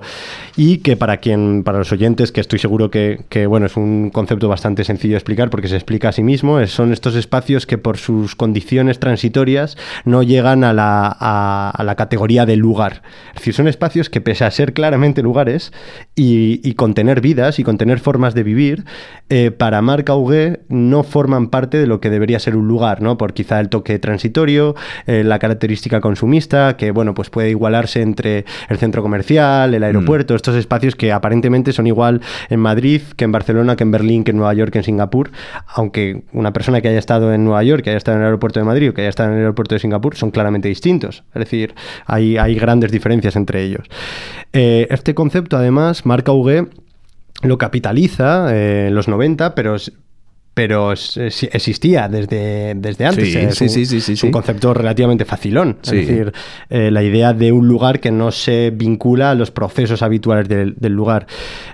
[0.55, 4.47] Y que para quien, para los oyentes, que estoy seguro que, bueno, es un concepto
[4.49, 7.97] bastante sencillo de explicar porque se explica a sí mismo, son estos espacios que por
[7.97, 13.01] sus condiciones transitorias no llegan a la, a, la categoría de lugar.
[13.29, 15.71] Es decir, son espacios que pese a ser claramente lugares
[16.15, 18.85] y, contener vidas y contener formas de vivir,
[19.29, 23.17] eh, para Marc Augué no forman parte de lo que debería ser un lugar, ¿no?
[23.17, 24.75] Por quizá el toque transitorio,
[25.07, 30.35] eh, la característica consumista, que bueno, pues puede igualarse entre el centro comercial, el aeropuerto,
[30.35, 34.31] estos espacios que aparentemente son igual en Madrid que en Barcelona, que en Berlín, que
[34.31, 35.31] en Nueva York, que en Singapur,
[35.67, 38.59] aunque una persona que haya estado en Nueva York, que haya estado en el aeropuerto
[38.59, 41.23] de Madrid o que haya estado en el aeropuerto de Singapur, son claramente distintos.
[41.33, 41.73] Es decir,
[42.05, 43.87] hay, hay grandes diferencias entre ellos.
[44.53, 46.67] Eh, este concepto, además, marca Augué
[47.43, 49.75] lo capitaliza eh, en los 90, pero
[50.57, 53.31] pero existía desde, desde antes.
[53.55, 55.77] Sí, sí, sí, sí, Es un concepto relativamente facilón.
[55.83, 56.33] Es decir,
[56.71, 60.93] eh, la idea de un lugar que no se vincula a los procesos habituales del,
[60.93, 61.27] lugar.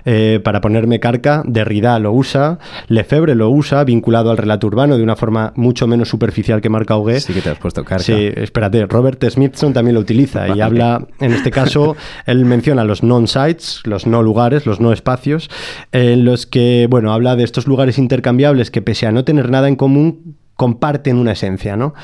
[0.04, 5.02] Eh, para ponerme carca, Derrida lo usa, Lefebvre lo usa, vinculado al relato urbano de
[5.02, 7.20] una forma mucho menos superficial que Marc Augué.
[7.20, 8.04] Sí que te has puesto carca.
[8.04, 13.02] Sí, espérate, Robert Smithson también lo utiliza y habla, en este caso, él menciona los
[13.02, 15.48] non-sites, los no lugares, los no espacios,
[15.90, 19.68] en los que, bueno, habla de estos lugares intercambiables que pese a no tener nada
[19.68, 21.94] en común, comparten una esencia, ¿no?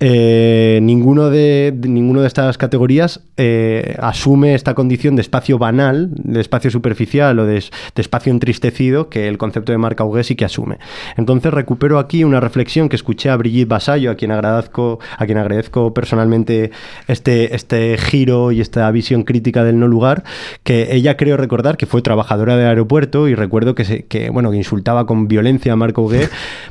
[0.00, 6.40] Eh, ninguno, de, ninguno de estas categorías eh, asume esta condición de espacio banal, de
[6.40, 10.36] espacio superficial o de, es- de espacio entristecido que el concepto de Marc Augé sí
[10.36, 10.78] que asume.
[11.16, 15.38] Entonces recupero aquí una reflexión que escuché a Brigitte Basallo, a quien agradezco, a quien
[15.38, 16.70] agradezco personalmente
[17.08, 20.22] este, este giro y esta visión crítica del no lugar,
[20.62, 24.52] que ella creo recordar que fue trabajadora de aeropuerto y recuerdo que, se, que, bueno,
[24.52, 26.28] que insultaba con violencia a Marc Augé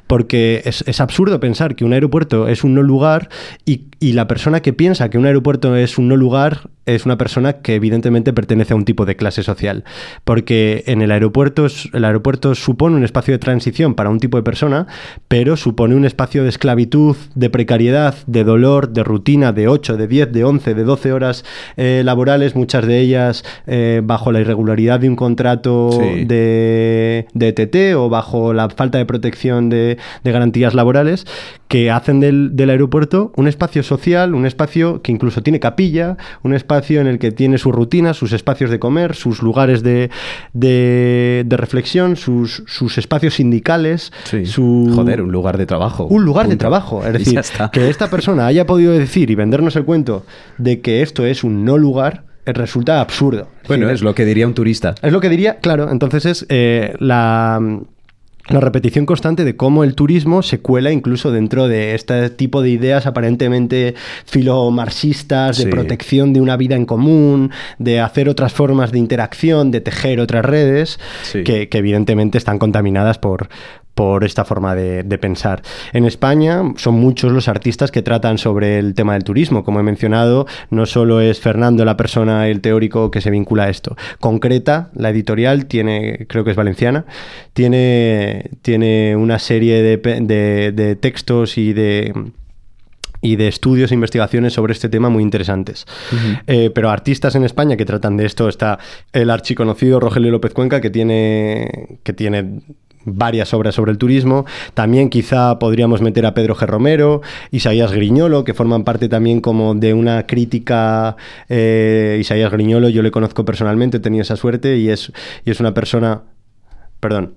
[0.08, 3.17] porque es absurdo pensar que un aeropuerto es un no lugar
[3.66, 7.54] y, la persona que piensa que un aeropuerto es un no lugar es una persona
[7.54, 9.84] que evidentemente pertenece a un tipo de clase social.
[10.24, 14.44] Porque en el aeropuerto, el aeropuerto supone un espacio de transición para un tipo de
[14.44, 14.88] persona,
[15.28, 20.08] pero supone un espacio de esclavitud, de precariedad, de dolor, de rutina, de 8, de
[20.08, 21.46] 10, de 11, de 12 horas
[21.76, 26.26] eh, laborales, muchas de ellas eh, bajo la irregularidad de un contrato Sí.
[26.26, 31.26] de, de TT o bajo la falta de protección de, de garantías laborales,
[31.68, 36.54] que hacen del, del aeropuerto un espacio social, un espacio que incluso tiene capilla, un
[36.54, 40.10] espacio en el que tiene sus rutinas, sus espacios de comer, sus lugares de,
[40.54, 44.46] de, de reflexión, sus, sus espacios sindicales, Sí.
[44.46, 44.92] su...
[44.96, 46.06] Joder, un lugar de trabajo.
[46.06, 47.02] Un lugar de trabajo.
[47.06, 47.40] Es decir,
[47.72, 50.26] que esta persona haya podido decir y vendernos el cuento
[50.58, 53.48] de que esto es un no lugar, eh, resulta absurdo.
[53.68, 54.96] Bueno, es lo que diría un turista.
[55.02, 57.60] es lo que diría, claro, entonces es eh, la,
[58.50, 62.70] la repetición constante de cómo el turismo se cuela incluso dentro de este tipo de
[62.70, 65.70] ideas aparentemente filomarxistas, de Sí.
[65.70, 70.46] protección de una vida en común, de hacer otras formas de interacción, de tejer otras
[70.46, 71.44] redes, Sí.
[71.44, 73.50] que, que evidentemente están contaminadas por
[73.98, 75.64] por esta forma de, de pensar.
[75.92, 79.64] En España son muchos los artistas que tratan sobre el tema del turismo.
[79.64, 83.70] Como he mencionado, no solo es Fernando la persona, el teórico que se vincula a
[83.70, 83.98] esto.
[84.20, 87.06] Concreta, la editorial, tiene, creo que es valenciana,
[87.54, 89.98] tiene, tiene una serie de-
[90.72, 92.14] de textos y de
[93.20, 95.86] y de estudios e investigaciones sobre este tema muy interesantes.
[96.46, 98.78] Eh, pero artistas en España que tratan de esto está
[99.12, 102.62] el archiconocido Rogelio López Cuenca, que tiene, que tiene
[103.08, 104.46] varias obras sobre el turismo.
[104.74, 106.68] También quizá podríamos meter a Pedro G.
[106.68, 111.16] Romero, Isaías Griñolo, que forman parte también como de una crítica.
[111.50, 115.12] eh, Isaías Griñolo, yo le conozco personalmente, he tenido esa suerte y es,
[115.46, 116.22] y es una persona...
[117.00, 117.36] Perdón.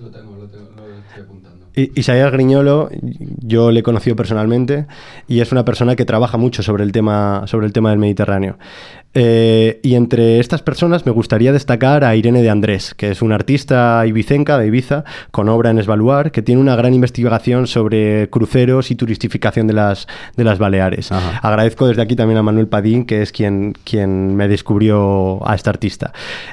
[0.00, 1.66] Lo tengo, lo tengo, lo estoy apuntando.
[1.74, 2.88] Isaías Griñolo,
[3.40, 4.86] yo le he conocido personalmente
[5.28, 8.58] y es una persona que trabaja mucho sobre el tema, sobre el tema del Mediterráneo.
[9.12, 13.34] Eh, y entre estas personas me gustaría destacar a Irene de Andrés, que es una
[13.34, 18.90] artista ibicenca de Ibiza, con obra en Esvaluar, que tiene una gran investigación sobre cruceros
[18.90, 21.10] y turistificación de las, de las Baleares.
[21.10, 21.40] Ajá.
[21.42, 25.70] Agradezco desde aquí también a Manuel Padín, que es quien, quien me descubrió a esta
[25.70, 26.12] artista.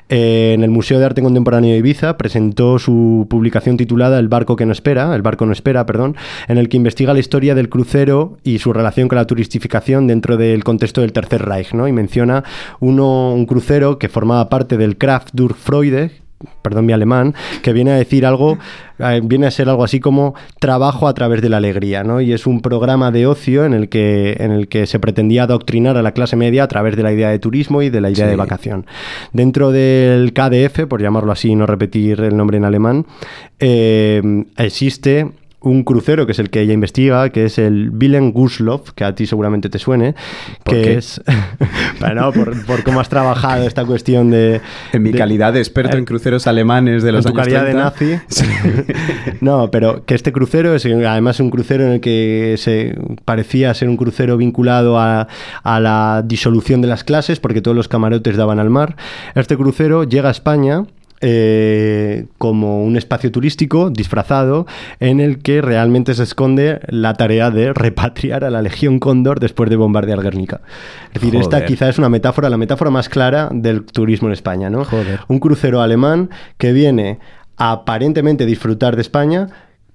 [0.09, 4.55] Eh, en el Museo de Arte Contemporáneo de Ibiza presentó su publicación titulada El barco
[4.55, 6.15] que no espera, El barco no espera, perdón,
[6.47, 10.37] en el que investiga la historia del crucero y su relación con la turistificación dentro
[10.37, 11.87] del contexto del Tercer Reich, ¿no?
[11.87, 12.43] Y menciona
[12.79, 16.11] uno, un crucero que formaba parte del Kraft durch Freude,
[16.61, 17.33] perdón mi alemán,
[17.63, 18.59] que viene a decir algo,
[18.99, 22.21] eh, viene a ser algo así como trabajo a través de la alegría, ¿no?
[22.21, 25.97] Y es un programa de ocio en el que, en el que se pretendía adoctrinar
[25.97, 28.25] a la clase media a través de la idea de turismo y de la idea
[28.25, 28.29] Sí.
[28.29, 28.85] de vacación.
[29.33, 33.05] Dentro del KDF, por llamarlo así y no repetir el nombre en alemán,
[33.59, 34.21] eh,
[34.57, 35.31] existe
[35.67, 39.13] un crucero que es el que ella investiga, que es el Wilhelm Gustloff, que a
[39.15, 40.15] ti seguramente te suene,
[40.63, 40.93] ¿Por que qué?
[40.95, 41.21] es
[41.99, 44.61] bueno, por, por cómo has trabajado esta cuestión de
[44.93, 47.65] En mi de- calidad de experto en cruceros alemanes de los en tu años calidad
[47.65, 47.83] de 30.
[47.83, 48.87] nazi.
[49.41, 53.89] no, pero que este crucero es además un crucero en el que se parecía ser
[53.89, 55.27] un crucero vinculado a,
[55.63, 58.95] a la disolución de las clases, porque todos los camarotes daban al mar.
[59.35, 60.83] Este crucero llega a España.
[61.21, 64.67] Eh, como un espacio turístico disfrazado
[64.99, 69.69] en el que realmente se esconde la tarea de repatriar a la Legión Cóndor después
[69.69, 70.61] de bombardear Guernica.
[71.13, 71.65] Es decir, esta Joder.
[71.67, 74.85] quizá es una metáfora, la metáfora más clara del turismo en España, ¿no?
[74.85, 75.21] Joder.
[75.27, 77.19] Un crucero alemán que viene
[77.57, 79.47] a aparentemente disfrutar de España,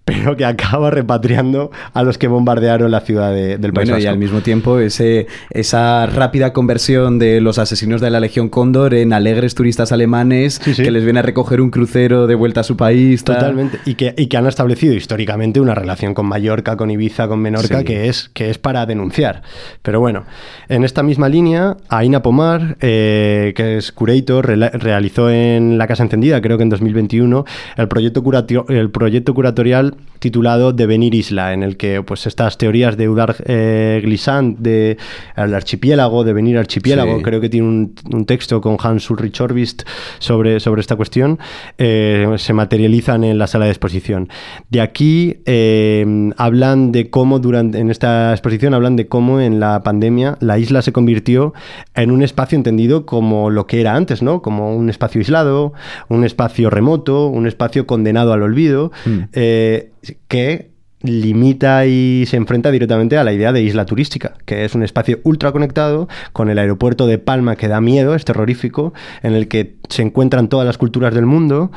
[0.04, 4.06] pero que acaba repatriando a los que bombardearon la ciudad de- del País Bueno, y
[4.06, 9.12] al mismo tiempo ese, esa rápida conversión de los asesinos de la Legión Cóndor en
[9.12, 10.82] alegres turistas alemanes Sí, sí.
[10.82, 13.22] que les viene a recoger un crucero de vuelta a su país.
[13.24, 13.36] tal.
[13.36, 13.78] Totalmente.
[13.86, 17.78] Y que, y que han establecido históricamente una relación con Mallorca, con Ibiza, con Menorca,
[17.80, 17.84] Sí.
[17.84, 19.42] que, es, que es para denunciar.
[19.82, 20.24] Pero bueno,
[20.68, 26.40] en esta misma línea, Aina Pomar, eh, que es curator, realizó en La Casa Encendida,
[26.40, 27.44] creo que en 2021,
[27.76, 28.22] el proyecto,
[28.68, 33.34] el proyecto curatorial documental titulado Devenir Isla, en el que pues estas teorías de Udar
[33.44, 34.96] eh, Glissant, de
[35.36, 37.22] el archipiélago, Devenir Archipiélago, Sí.
[37.24, 39.82] creo que tiene un, un texto con Hans Ulrich Orbist
[40.20, 41.40] sobre, sobre esta cuestión,
[41.76, 44.28] eh, se materializan en la sala de exposición.
[44.70, 49.82] De aquí eh, hablan de cómo durante en esta exposición hablan de cómo en la
[49.82, 51.52] pandemia la isla se convirtió
[51.96, 54.40] en un espacio entendido como lo que era antes, ¿no?
[54.40, 55.72] Como un espacio aislado,
[56.08, 58.92] un espacio remoto, un espacio condenado al olvido,
[59.32, 59.81] eh,
[60.28, 60.71] que
[61.02, 65.20] limita y se enfrenta directamente a la idea de isla turística, que es un espacio
[65.24, 69.74] ultra conectado con el aeropuerto de Palma que da miedo, es terrorífico, en el que
[69.88, 71.70] se encuentran todas las culturas del mundo.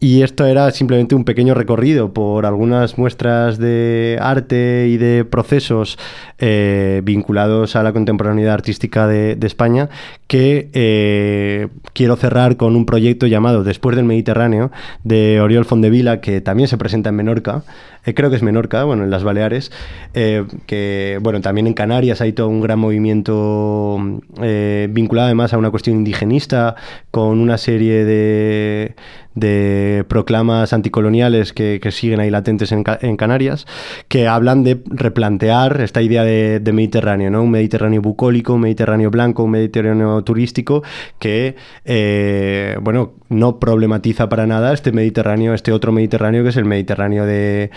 [0.00, 5.98] Y esto era simplemente un pequeño recorrido por algunas muestras de arte y de procesos
[6.38, 9.88] eh, vinculados a la contemporaneidad artística de, España
[10.26, 14.70] que eh, quiero cerrar con un proyecto llamado Después del Mediterráneo
[15.02, 17.62] de Oriol Fondevila que también se presenta en Menorca.
[18.04, 19.70] Eh, creo que es Menorca, bueno, en las Baleares,
[20.14, 23.98] eh, que, bueno, también en Canarias hay todo un gran movimiento
[24.42, 26.76] eh, vinculado además a una cuestión indigenista,
[27.10, 28.94] con una serie de,
[29.34, 33.66] de proclamas anticoloniales que, siguen ahí latentes en, Ca- en Canarias,
[34.08, 37.42] que hablan de replantear esta idea de, Mediterráneo, ¿no?
[37.42, 40.82] Un Mediterráneo bucólico, un Mediterráneo blanco, un Mediterráneo turístico,
[41.18, 46.64] que, eh, bueno, no problematiza para nada este Mediterráneo, este otro Mediterráneo que es el
[46.66, 47.70] Mediterráneo de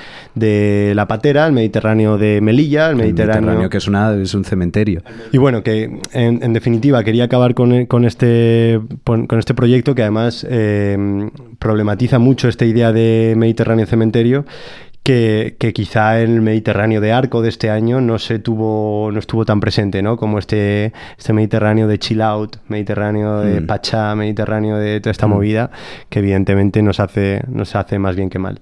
[0.95, 3.41] La Patera, el Mediterráneo de Melilla, el El Mediterráneo...
[3.41, 5.01] Mediterráneo, que es, una, es un cementerio.
[5.31, 10.01] Y bueno, que en, en definitiva quería acabar con, con este, con, este proyecto que
[10.01, 11.29] además eh,
[11.59, 14.45] problematiza mucho esta idea de Mediterráneo cementerio.
[15.03, 19.45] Que, que quizá el Mediterráneo de Arco de este año no se tuvo, no estuvo
[19.45, 20.15] tan presente, ¿no?
[20.15, 23.65] Como este, este Mediterráneo de chill out, Mediterráneo de Mm.
[23.65, 25.71] Pachá, Mediterráneo de toda esta movida,
[26.09, 28.59] que evidentemente nos hace, nos hace más bien que mal.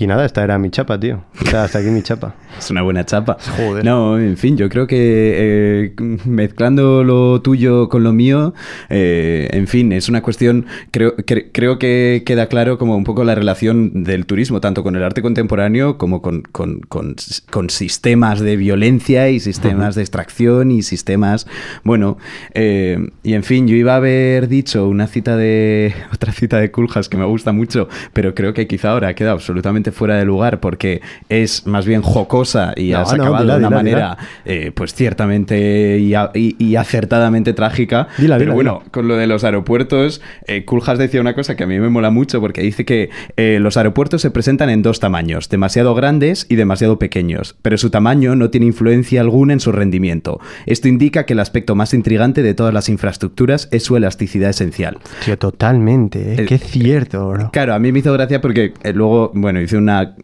[0.00, 1.20] Y nada, esta era mi chapa, tío.
[1.42, 2.34] O sea, hasta aquí mi chapa.
[2.58, 3.36] Es una buena chapa.
[3.56, 3.84] Joder.
[3.84, 5.94] No, en fin, yo creo que eh,
[6.26, 8.52] mezclando lo tuyo con lo mío,
[8.90, 13.22] eh, en fin, es una cuestión, creo, cre- creo que queda claro como un poco
[13.24, 18.56] la relación del turismo, tanto con el arte contemporáneo como con, con- con sistemas de
[18.56, 21.46] violencia y sistemas de extracción y sistemas,
[21.84, 22.18] bueno,
[22.54, 26.70] eh, y en fin, yo iba a haber dicho una cita de, otra cita de
[26.72, 30.60] Kuljas que me gusta mucho, pero creo que quizá ahora queda absolutamente fuera de lugar
[30.60, 34.18] porque es más bien jocosa y No, has no, acabado dila, de una dila, manera
[34.44, 38.08] eh, pues ciertamente y, a- y- y acertadamente trágica.
[38.16, 41.78] Pero bueno, con lo de los aeropuertos, eh, Kuljas decía una cosa que a mí
[41.78, 45.94] me mola mucho porque dice que eh, los aeropuertos se presentan en dos tamaños, demasiado
[45.94, 50.40] grandes y demasiado pequeños, pero su tamaño no tiene influencia alguna en su rendimiento.
[50.66, 54.98] Esto indica que el aspecto más intrigante de todas las infraestructuras es su elasticidad esencial.
[55.24, 56.36] Tío, totalmente, ¿eh?
[56.42, 57.50] Eh, Qué cierto, bro.
[57.52, 60.16] Claro, a mí me hizo gracia porque eh, luego, bueno, hice una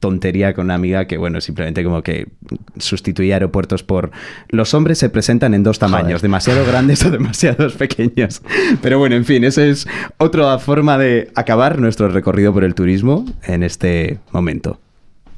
[0.00, 2.28] tontería con una amiga que, bueno, simplemente como que
[2.78, 4.10] sustituía aeropuertos por...
[4.48, 6.22] Los hombres se presentan en dos tamaños, Joder.
[6.22, 8.42] demasiado grandes o demasiados pequeños.
[8.82, 9.86] Pero bueno, en fin, esa es
[10.18, 14.78] otra forma de acabar nuestro recorrido por el turismo en este momento.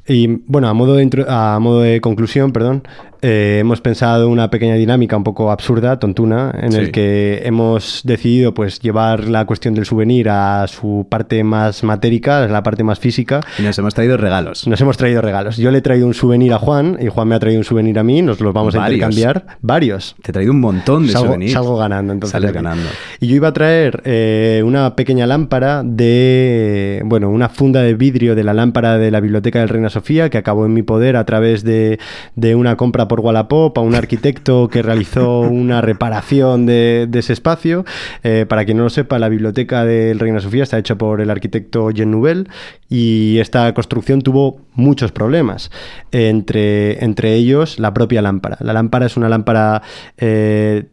[0.07, 2.83] Y bueno, a modo de, a modo de conclusión, perdón,
[3.21, 6.77] eh, hemos pensado una pequeña dinámica un poco absurda, tontuna, en Sí.
[6.79, 12.43] el que hemos decidido pues llevar la cuestión del souvenir a su parte más matérica,
[12.43, 13.41] a la parte más física.
[13.57, 14.67] Y nos hemos traído regalos.
[14.67, 15.57] Nos hemos traído regalos.
[15.57, 17.97] Yo le he traído un souvenir a Juan y Juan me ha traído un souvenir
[17.99, 18.21] a mí.
[18.21, 19.45] Nos los vamos a intercambiar.
[19.61, 20.15] Varios.
[20.21, 21.53] Te he traído un montón de salgo, souvenirs.
[21.53, 22.31] salgo ganando entonces.
[22.31, 22.87] Sales ganando.
[23.19, 28.35] Y yo iba a traer eh, una pequeña lámpara de, bueno, una funda de vidrio
[28.35, 31.25] de la lámpara de la Biblioteca del Reina Sofía que acabó en mi poder a
[31.25, 31.99] través de,
[32.35, 37.85] de una compra por Wallapop a un arquitecto que realizó una reparación de, ese espacio.
[38.23, 41.29] Eh, para quien no lo sepa, la Biblioteca del Reina Sofía está hecha por el
[41.29, 42.49] arquitecto Jean Nouvel
[42.89, 45.71] y esta construcción tuvo muchos problemas,
[46.11, 48.57] entre, entre ellos la propia lámpara.
[48.61, 49.81] La lámpara es una lámpara...
[50.17, 50.85] eh,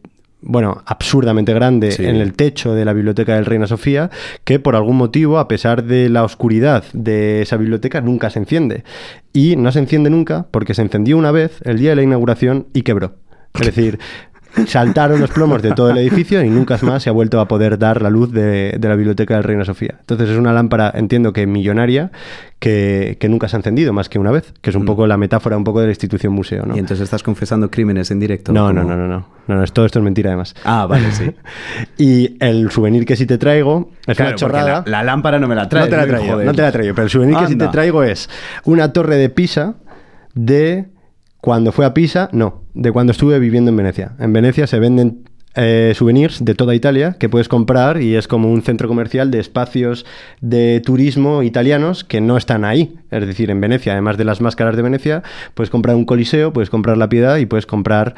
[0.45, 2.05] bueno, absurdamente grande Sí.
[2.05, 4.09] en el techo de la biblioteca del Reina Sofía,
[4.43, 8.83] que por algún motivo, a pesar de la oscuridad de esa biblioteca, nunca se enciende.
[9.33, 12.67] Y no se enciende nunca porque se encendió una vez el día de la inauguración
[12.73, 13.15] y quebró.
[13.55, 13.99] Es decir,
[14.67, 17.77] saltaron los plomos de todo el edificio y nunca más se ha vuelto a poder
[17.77, 19.95] dar la luz de, de la biblioteca del Reina Sofía.
[19.99, 22.11] Entonces es una lámpara, entiendo que millonaria,
[22.59, 25.17] que, que nunca se ha encendido más que una vez, que es un poco la
[25.17, 26.65] metáfora un poco de la institución museo.
[26.65, 26.75] ¿no?
[26.75, 28.53] Y entonces estás confesando crímenes en directo.
[28.53, 30.55] No, no, no, no, no, no, no, es- todo esto es mentira además.
[30.63, 31.31] Ah, vale, sí.
[31.97, 34.83] y el souvenir que sí te traigo es Claro, una chorrada.
[34.85, 35.85] La, la lámpara no me la traes.
[35.85, 38.03] no te la traigo, no te la traigo, pero el souvenir que sí te traigo
[38.03, 38.29] es
[38.63, 39.75] una torre de Pisa
[40.33, 40.85] de
[41.41, 44.11] cuando fue a Pisa, no, de cuando estuve viviendo en Venecia.
[44.19, 45.23] En Venecia se venden
[45.55, 49.39] eh, souvenirs de toda Italia que puedes comprar y es como un centro comercial de
[49.39, 50.05] espacios
[50.41, 52.99] de turismo italianos que no están ahí.
[53.09, 55.23] Es decir, en Venecia, además de las máscaras de Venecia,
[55.53, 58.15] puedes comprar un coliseo, puedes comprar la piedad y puedes comprar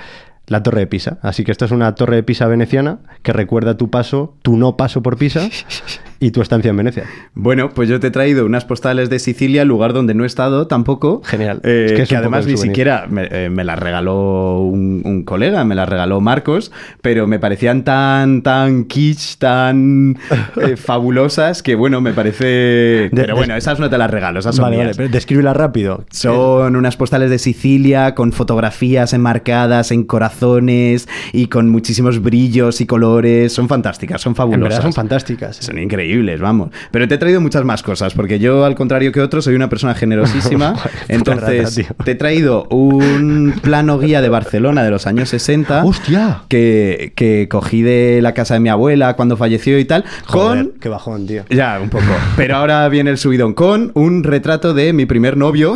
[0.47, 1.19] la torre de Pisa.
[1.21, 4.75] Así que esta es una torre de Pisa veneciana que recuerda tu paso, tu no
[4.75, 5.47] paso por Pisa
[6.19, 7.03] y tu estancia en Venecia.
[7.35, 10.67] Bueno, pues yo te he traído unas postales de Sicilia, lugar donde no he estado
[10.67, 11.21] tampoco.
[11.23, 11.61] Genial.
[11.63, 12.71] Eh, Es que que, es poco además ni souvenir.
[12.71, 17.39] siquiera me, eh, me las regaló un, un colega, me las regaló Marcos, pero me
[17.39, 20.17] parecían tan, tan kitsch, tan
[20.61, 23.09] eh, fabulosas que bueno, me parece...
[23.13, 24.97] pero bueno, esas no te las regalo, esas son Vale, vale, mías.
[24.97, 26.05] pero descríbela rápido.
[26.11, 32.85] Son unas postales de Sicilia con fotografías enmarcadas en corazones y con muchísimos brillos y
[32.85, 33.53] colores.
[33.53, 34.63] Son fantásticas, son En fabulosas.
[34.69, 35.57] verdad son fantásticas.
[35.57, 36.06] Son increíbles,
[36.39, 36.69] vamos.
[36.91, 39.69] Pero te he traído muchas más cosas, porque yo, al contrario que otros, soy una
[39.69, 40.75] persona generosísima.
[41.07, 45.85] Entonces, rata, te he traído un plano guía de Barcelona de los años 60.
[45.85, 46.43] ¡Hostia!
[46.49, 50.05] Que, que cogí de la casa de mi abuela cuando falleció y tal.
[50.25, 50.79] Joder, Con.
[50.79, 51.43] qué bajón, tío.
[51.49, 52.05] Ya, un poco.
[52.35, 55.75] Pero ahora viene el subidón con un retrato de mi primer novio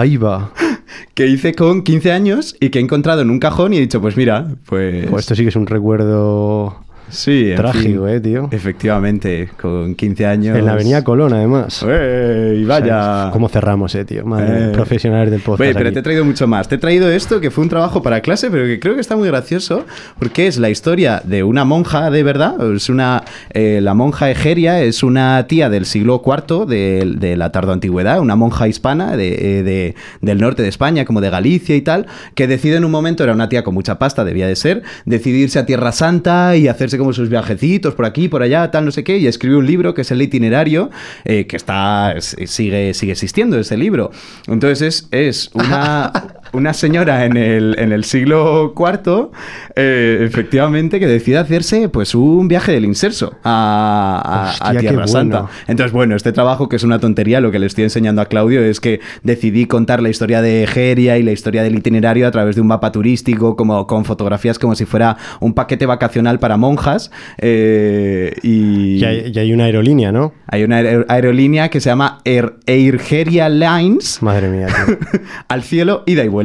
[0.00, 0.52] Ahí va.
[1.14, 4.00] que hice con 15 años y que he encontrado en un cajón y he dicho,
[4.00, 5.08] pues mira, pues...
[5.10, 8.08] Jo, esto sí que es un recuerdo sí, en trágico, fin.
[8.14, 8.48] eh, tío.
[8.50, 10.56] Efectivamente, con 15 años...
[10.58, 11.82] En la avenida Colón, además.
[11.82, 13.30] ¡Ey, vaya!
[13.32, 14.24] ¿Cómo cerramos, eh, tío?
[14.24, 14.72] Madre, Eh.
[14.72, 15.60] profesionales del podcast.
[15.62, 15.94] Oye, pero aquí.
[15.94, 16.68] te he traído mucho más.
[16.68, 19.16] Te he traído esto que fue un trabajo para clase, pero que creo que está
[19.16, 19.84] muy gracioso
[20.18, 22.54] porque es la historia de una monja de verdad.
[22.74, 27.52] Es una eh, la monja Egeria es una tía del siglo IV de, de la
[27.52, 31.80] tardoantigüedad, una monja hispana de, eh, de- del norte de España, como de Galicia y
[31.82, 34.82] tal, que decide en un momento era una tía con mucha pasta, debía de ser,
[35.04, 38.92] decidirse a Tierra Santa y hacerse como sus viajecitos por aquí, por allá, tal, no
[38.92, 40.90] sé qué, y escribe un libro que es el itinerario,
[41.24, 44.12] eh, que está sigue sigue existiendo ese libro.
[44.46, 46.12] Entonces es, es una,
[46.52, 49.28] una señora en el, en el siglo IV,
[49.76, 55.08] eh, efectivamente, que decide hacerse pues un viaje del inserso a, Hostia, Tierra bueno.
[55.08, 55.46] Santa.
[55.68, 58.60] Entonces, bueno, este trabajo, que es una tontería, lo que le estoy enseñando a Claudio
[58.62, 62.56] es que decidí contar la historia de Egeria y la historia del itinerario a través
[62.56, 67.10] de un mapa turístico, como con fotografías como si fuera un paquete vacacional para monjas.
[67.38, 70.32] eh, y Y hay, y hay una aerolínea, ¿no?
[70.46, 74.66] hay una aer- aerolínea que se llama Air, Airgeria Lines Madre mía,
[75.48, 76.39] al cielo, ida y vuelta.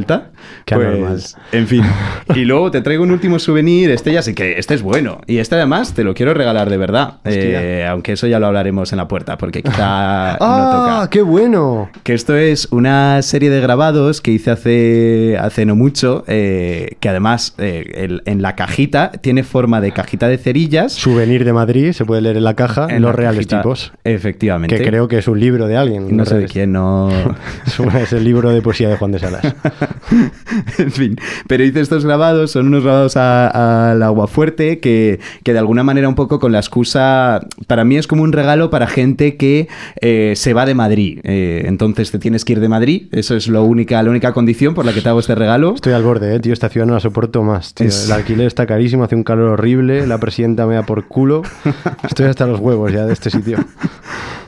[0.66, 1.22] Qué Pues, anormal.
[1.52, 1.84] En fin.
[2.36, 3.92] Y luego te traigo un último souvenir.
[3.92, 5.22] Este ya sí que este es bueno.
[5.28, 7.20] Y este además te lo quiero regalar de verdad.
[7.24, 9.78] Eh, aunque eso ya lo hablaremos en la puerta, porque quizá
[10.40, 11.10] no ¡Ah, toca.
[11.12, 11.90] qué bueno!
[12.04, 17.10] Que esto es una serie de grabados que hice hace, hace no mucho, eh, que
[17.10, 20.92] además eh, el- en la cajita tiene forma de cajita de cerillas.
[20.94, 23.62] Souvenir de Madrid, se puede leer en la caja, en Los la Reales cajita.
[23.62, 23.94] Tipos.
[24.04, 24.76] Efectivamente.
[24.78, 26.16] Que creo que es un libro de alguien.
[26.18, 27.10] No sé de quién, no.
[28.02, 29.56] Es el libro de poesía de Juan de Salas.
[30.78, 31.16] en fin,
[31.48, 36.08] pero hice estos grabados, son unos grabados al agua fuerte que, que de alguna manera
[36.10, 39.68] un poco con la excusa, para mí es como un regalo para gente que
[40.02, 41.20] eh, se va de Madrid.
[41.24, 44.74] Eh, entonces te tienes que ir de Madrid, eso es lo única, la única condición
[44.74, 45.74] por la que te hago este regalo.
[45.76, 46.54] Estoy al borde, eh, tío.
[46.54, 47.88] Esta ciudad no la soporto más, tío.
[47.88, 51.42] Es- El alquiler está carísimo, hace un calor horrible, la presidenta me da por culo.
[52.04, 53.58] Estoy hasta los huevos ya de este sitio.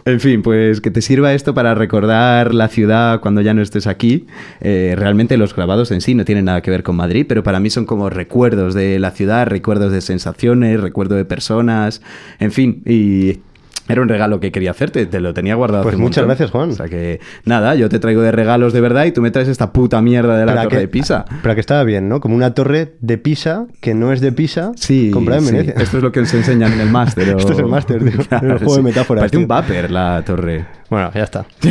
[0.07, 3.87] En fin, pues que te sirva esto para recordar la ciudad cuando ya no estés
[3.87, 4.25] aquí.
[4.61, 7.59] Eh, realmente los grabados en sí no tienen nada que ver con Madrid, pero para
[7.59, 12.01] mí son como recuerdos de la ciudad, recuerdos de sensaciones, recuerdo de personas,
[12.39, 13.39] en fin, y
[13.87, 15.83] era un regalo que quería hacerte, te lo tenía guardado.
[15.83, 16.27] Pues hace muchas montón.
[16.29, 16.69] gracias, Juan.
[16.71, 19.47] O sea que nada, yo te traigo de regalos de verdad y tú me traes
[19.47, 21.25] esta puta mierda de la Pero torre que- de Pisa.
[21.41, 22.19] Pero que estaba bien, ¿no?
[22.19, 25.51] Como una torre de Pisa que no es de Pisa, Sí, comprada en sí.
[25.53, 25.73] Venecia.
[25.77, 27.33] esto es lo que os enseñan en el máster.
[27.33, 28.19] o- Esto es el máster, tío.
[28.41, 30.65] El juego de metáforas, Parece un vapor la torre.
[30.89, 31.45] Bueno, ya está.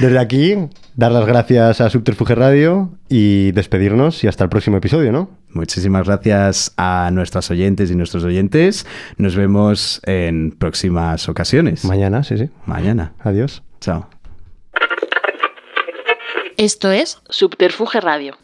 [0.00, 0.54] Desde aquí,
[0.94, 5.30] dar las gracias a Subterfuge Radio y despedirnos y hasta el próximo episodio, ¿no?
[5.50, 8.86] Muchísimas gracias a nuestras oyentes y nuestros oyentes.
[9.16, 11.84] Nos vemos en próximas ocasiones.
[11.84, 12.50] Mañana, sí, sí.
[12.66, 13.14] Mañana.
[13.20, 13.62] Adiós.
[13.80, 14.08] Chao.
[16.56, 18.36] Esto es Subterfuge Radio.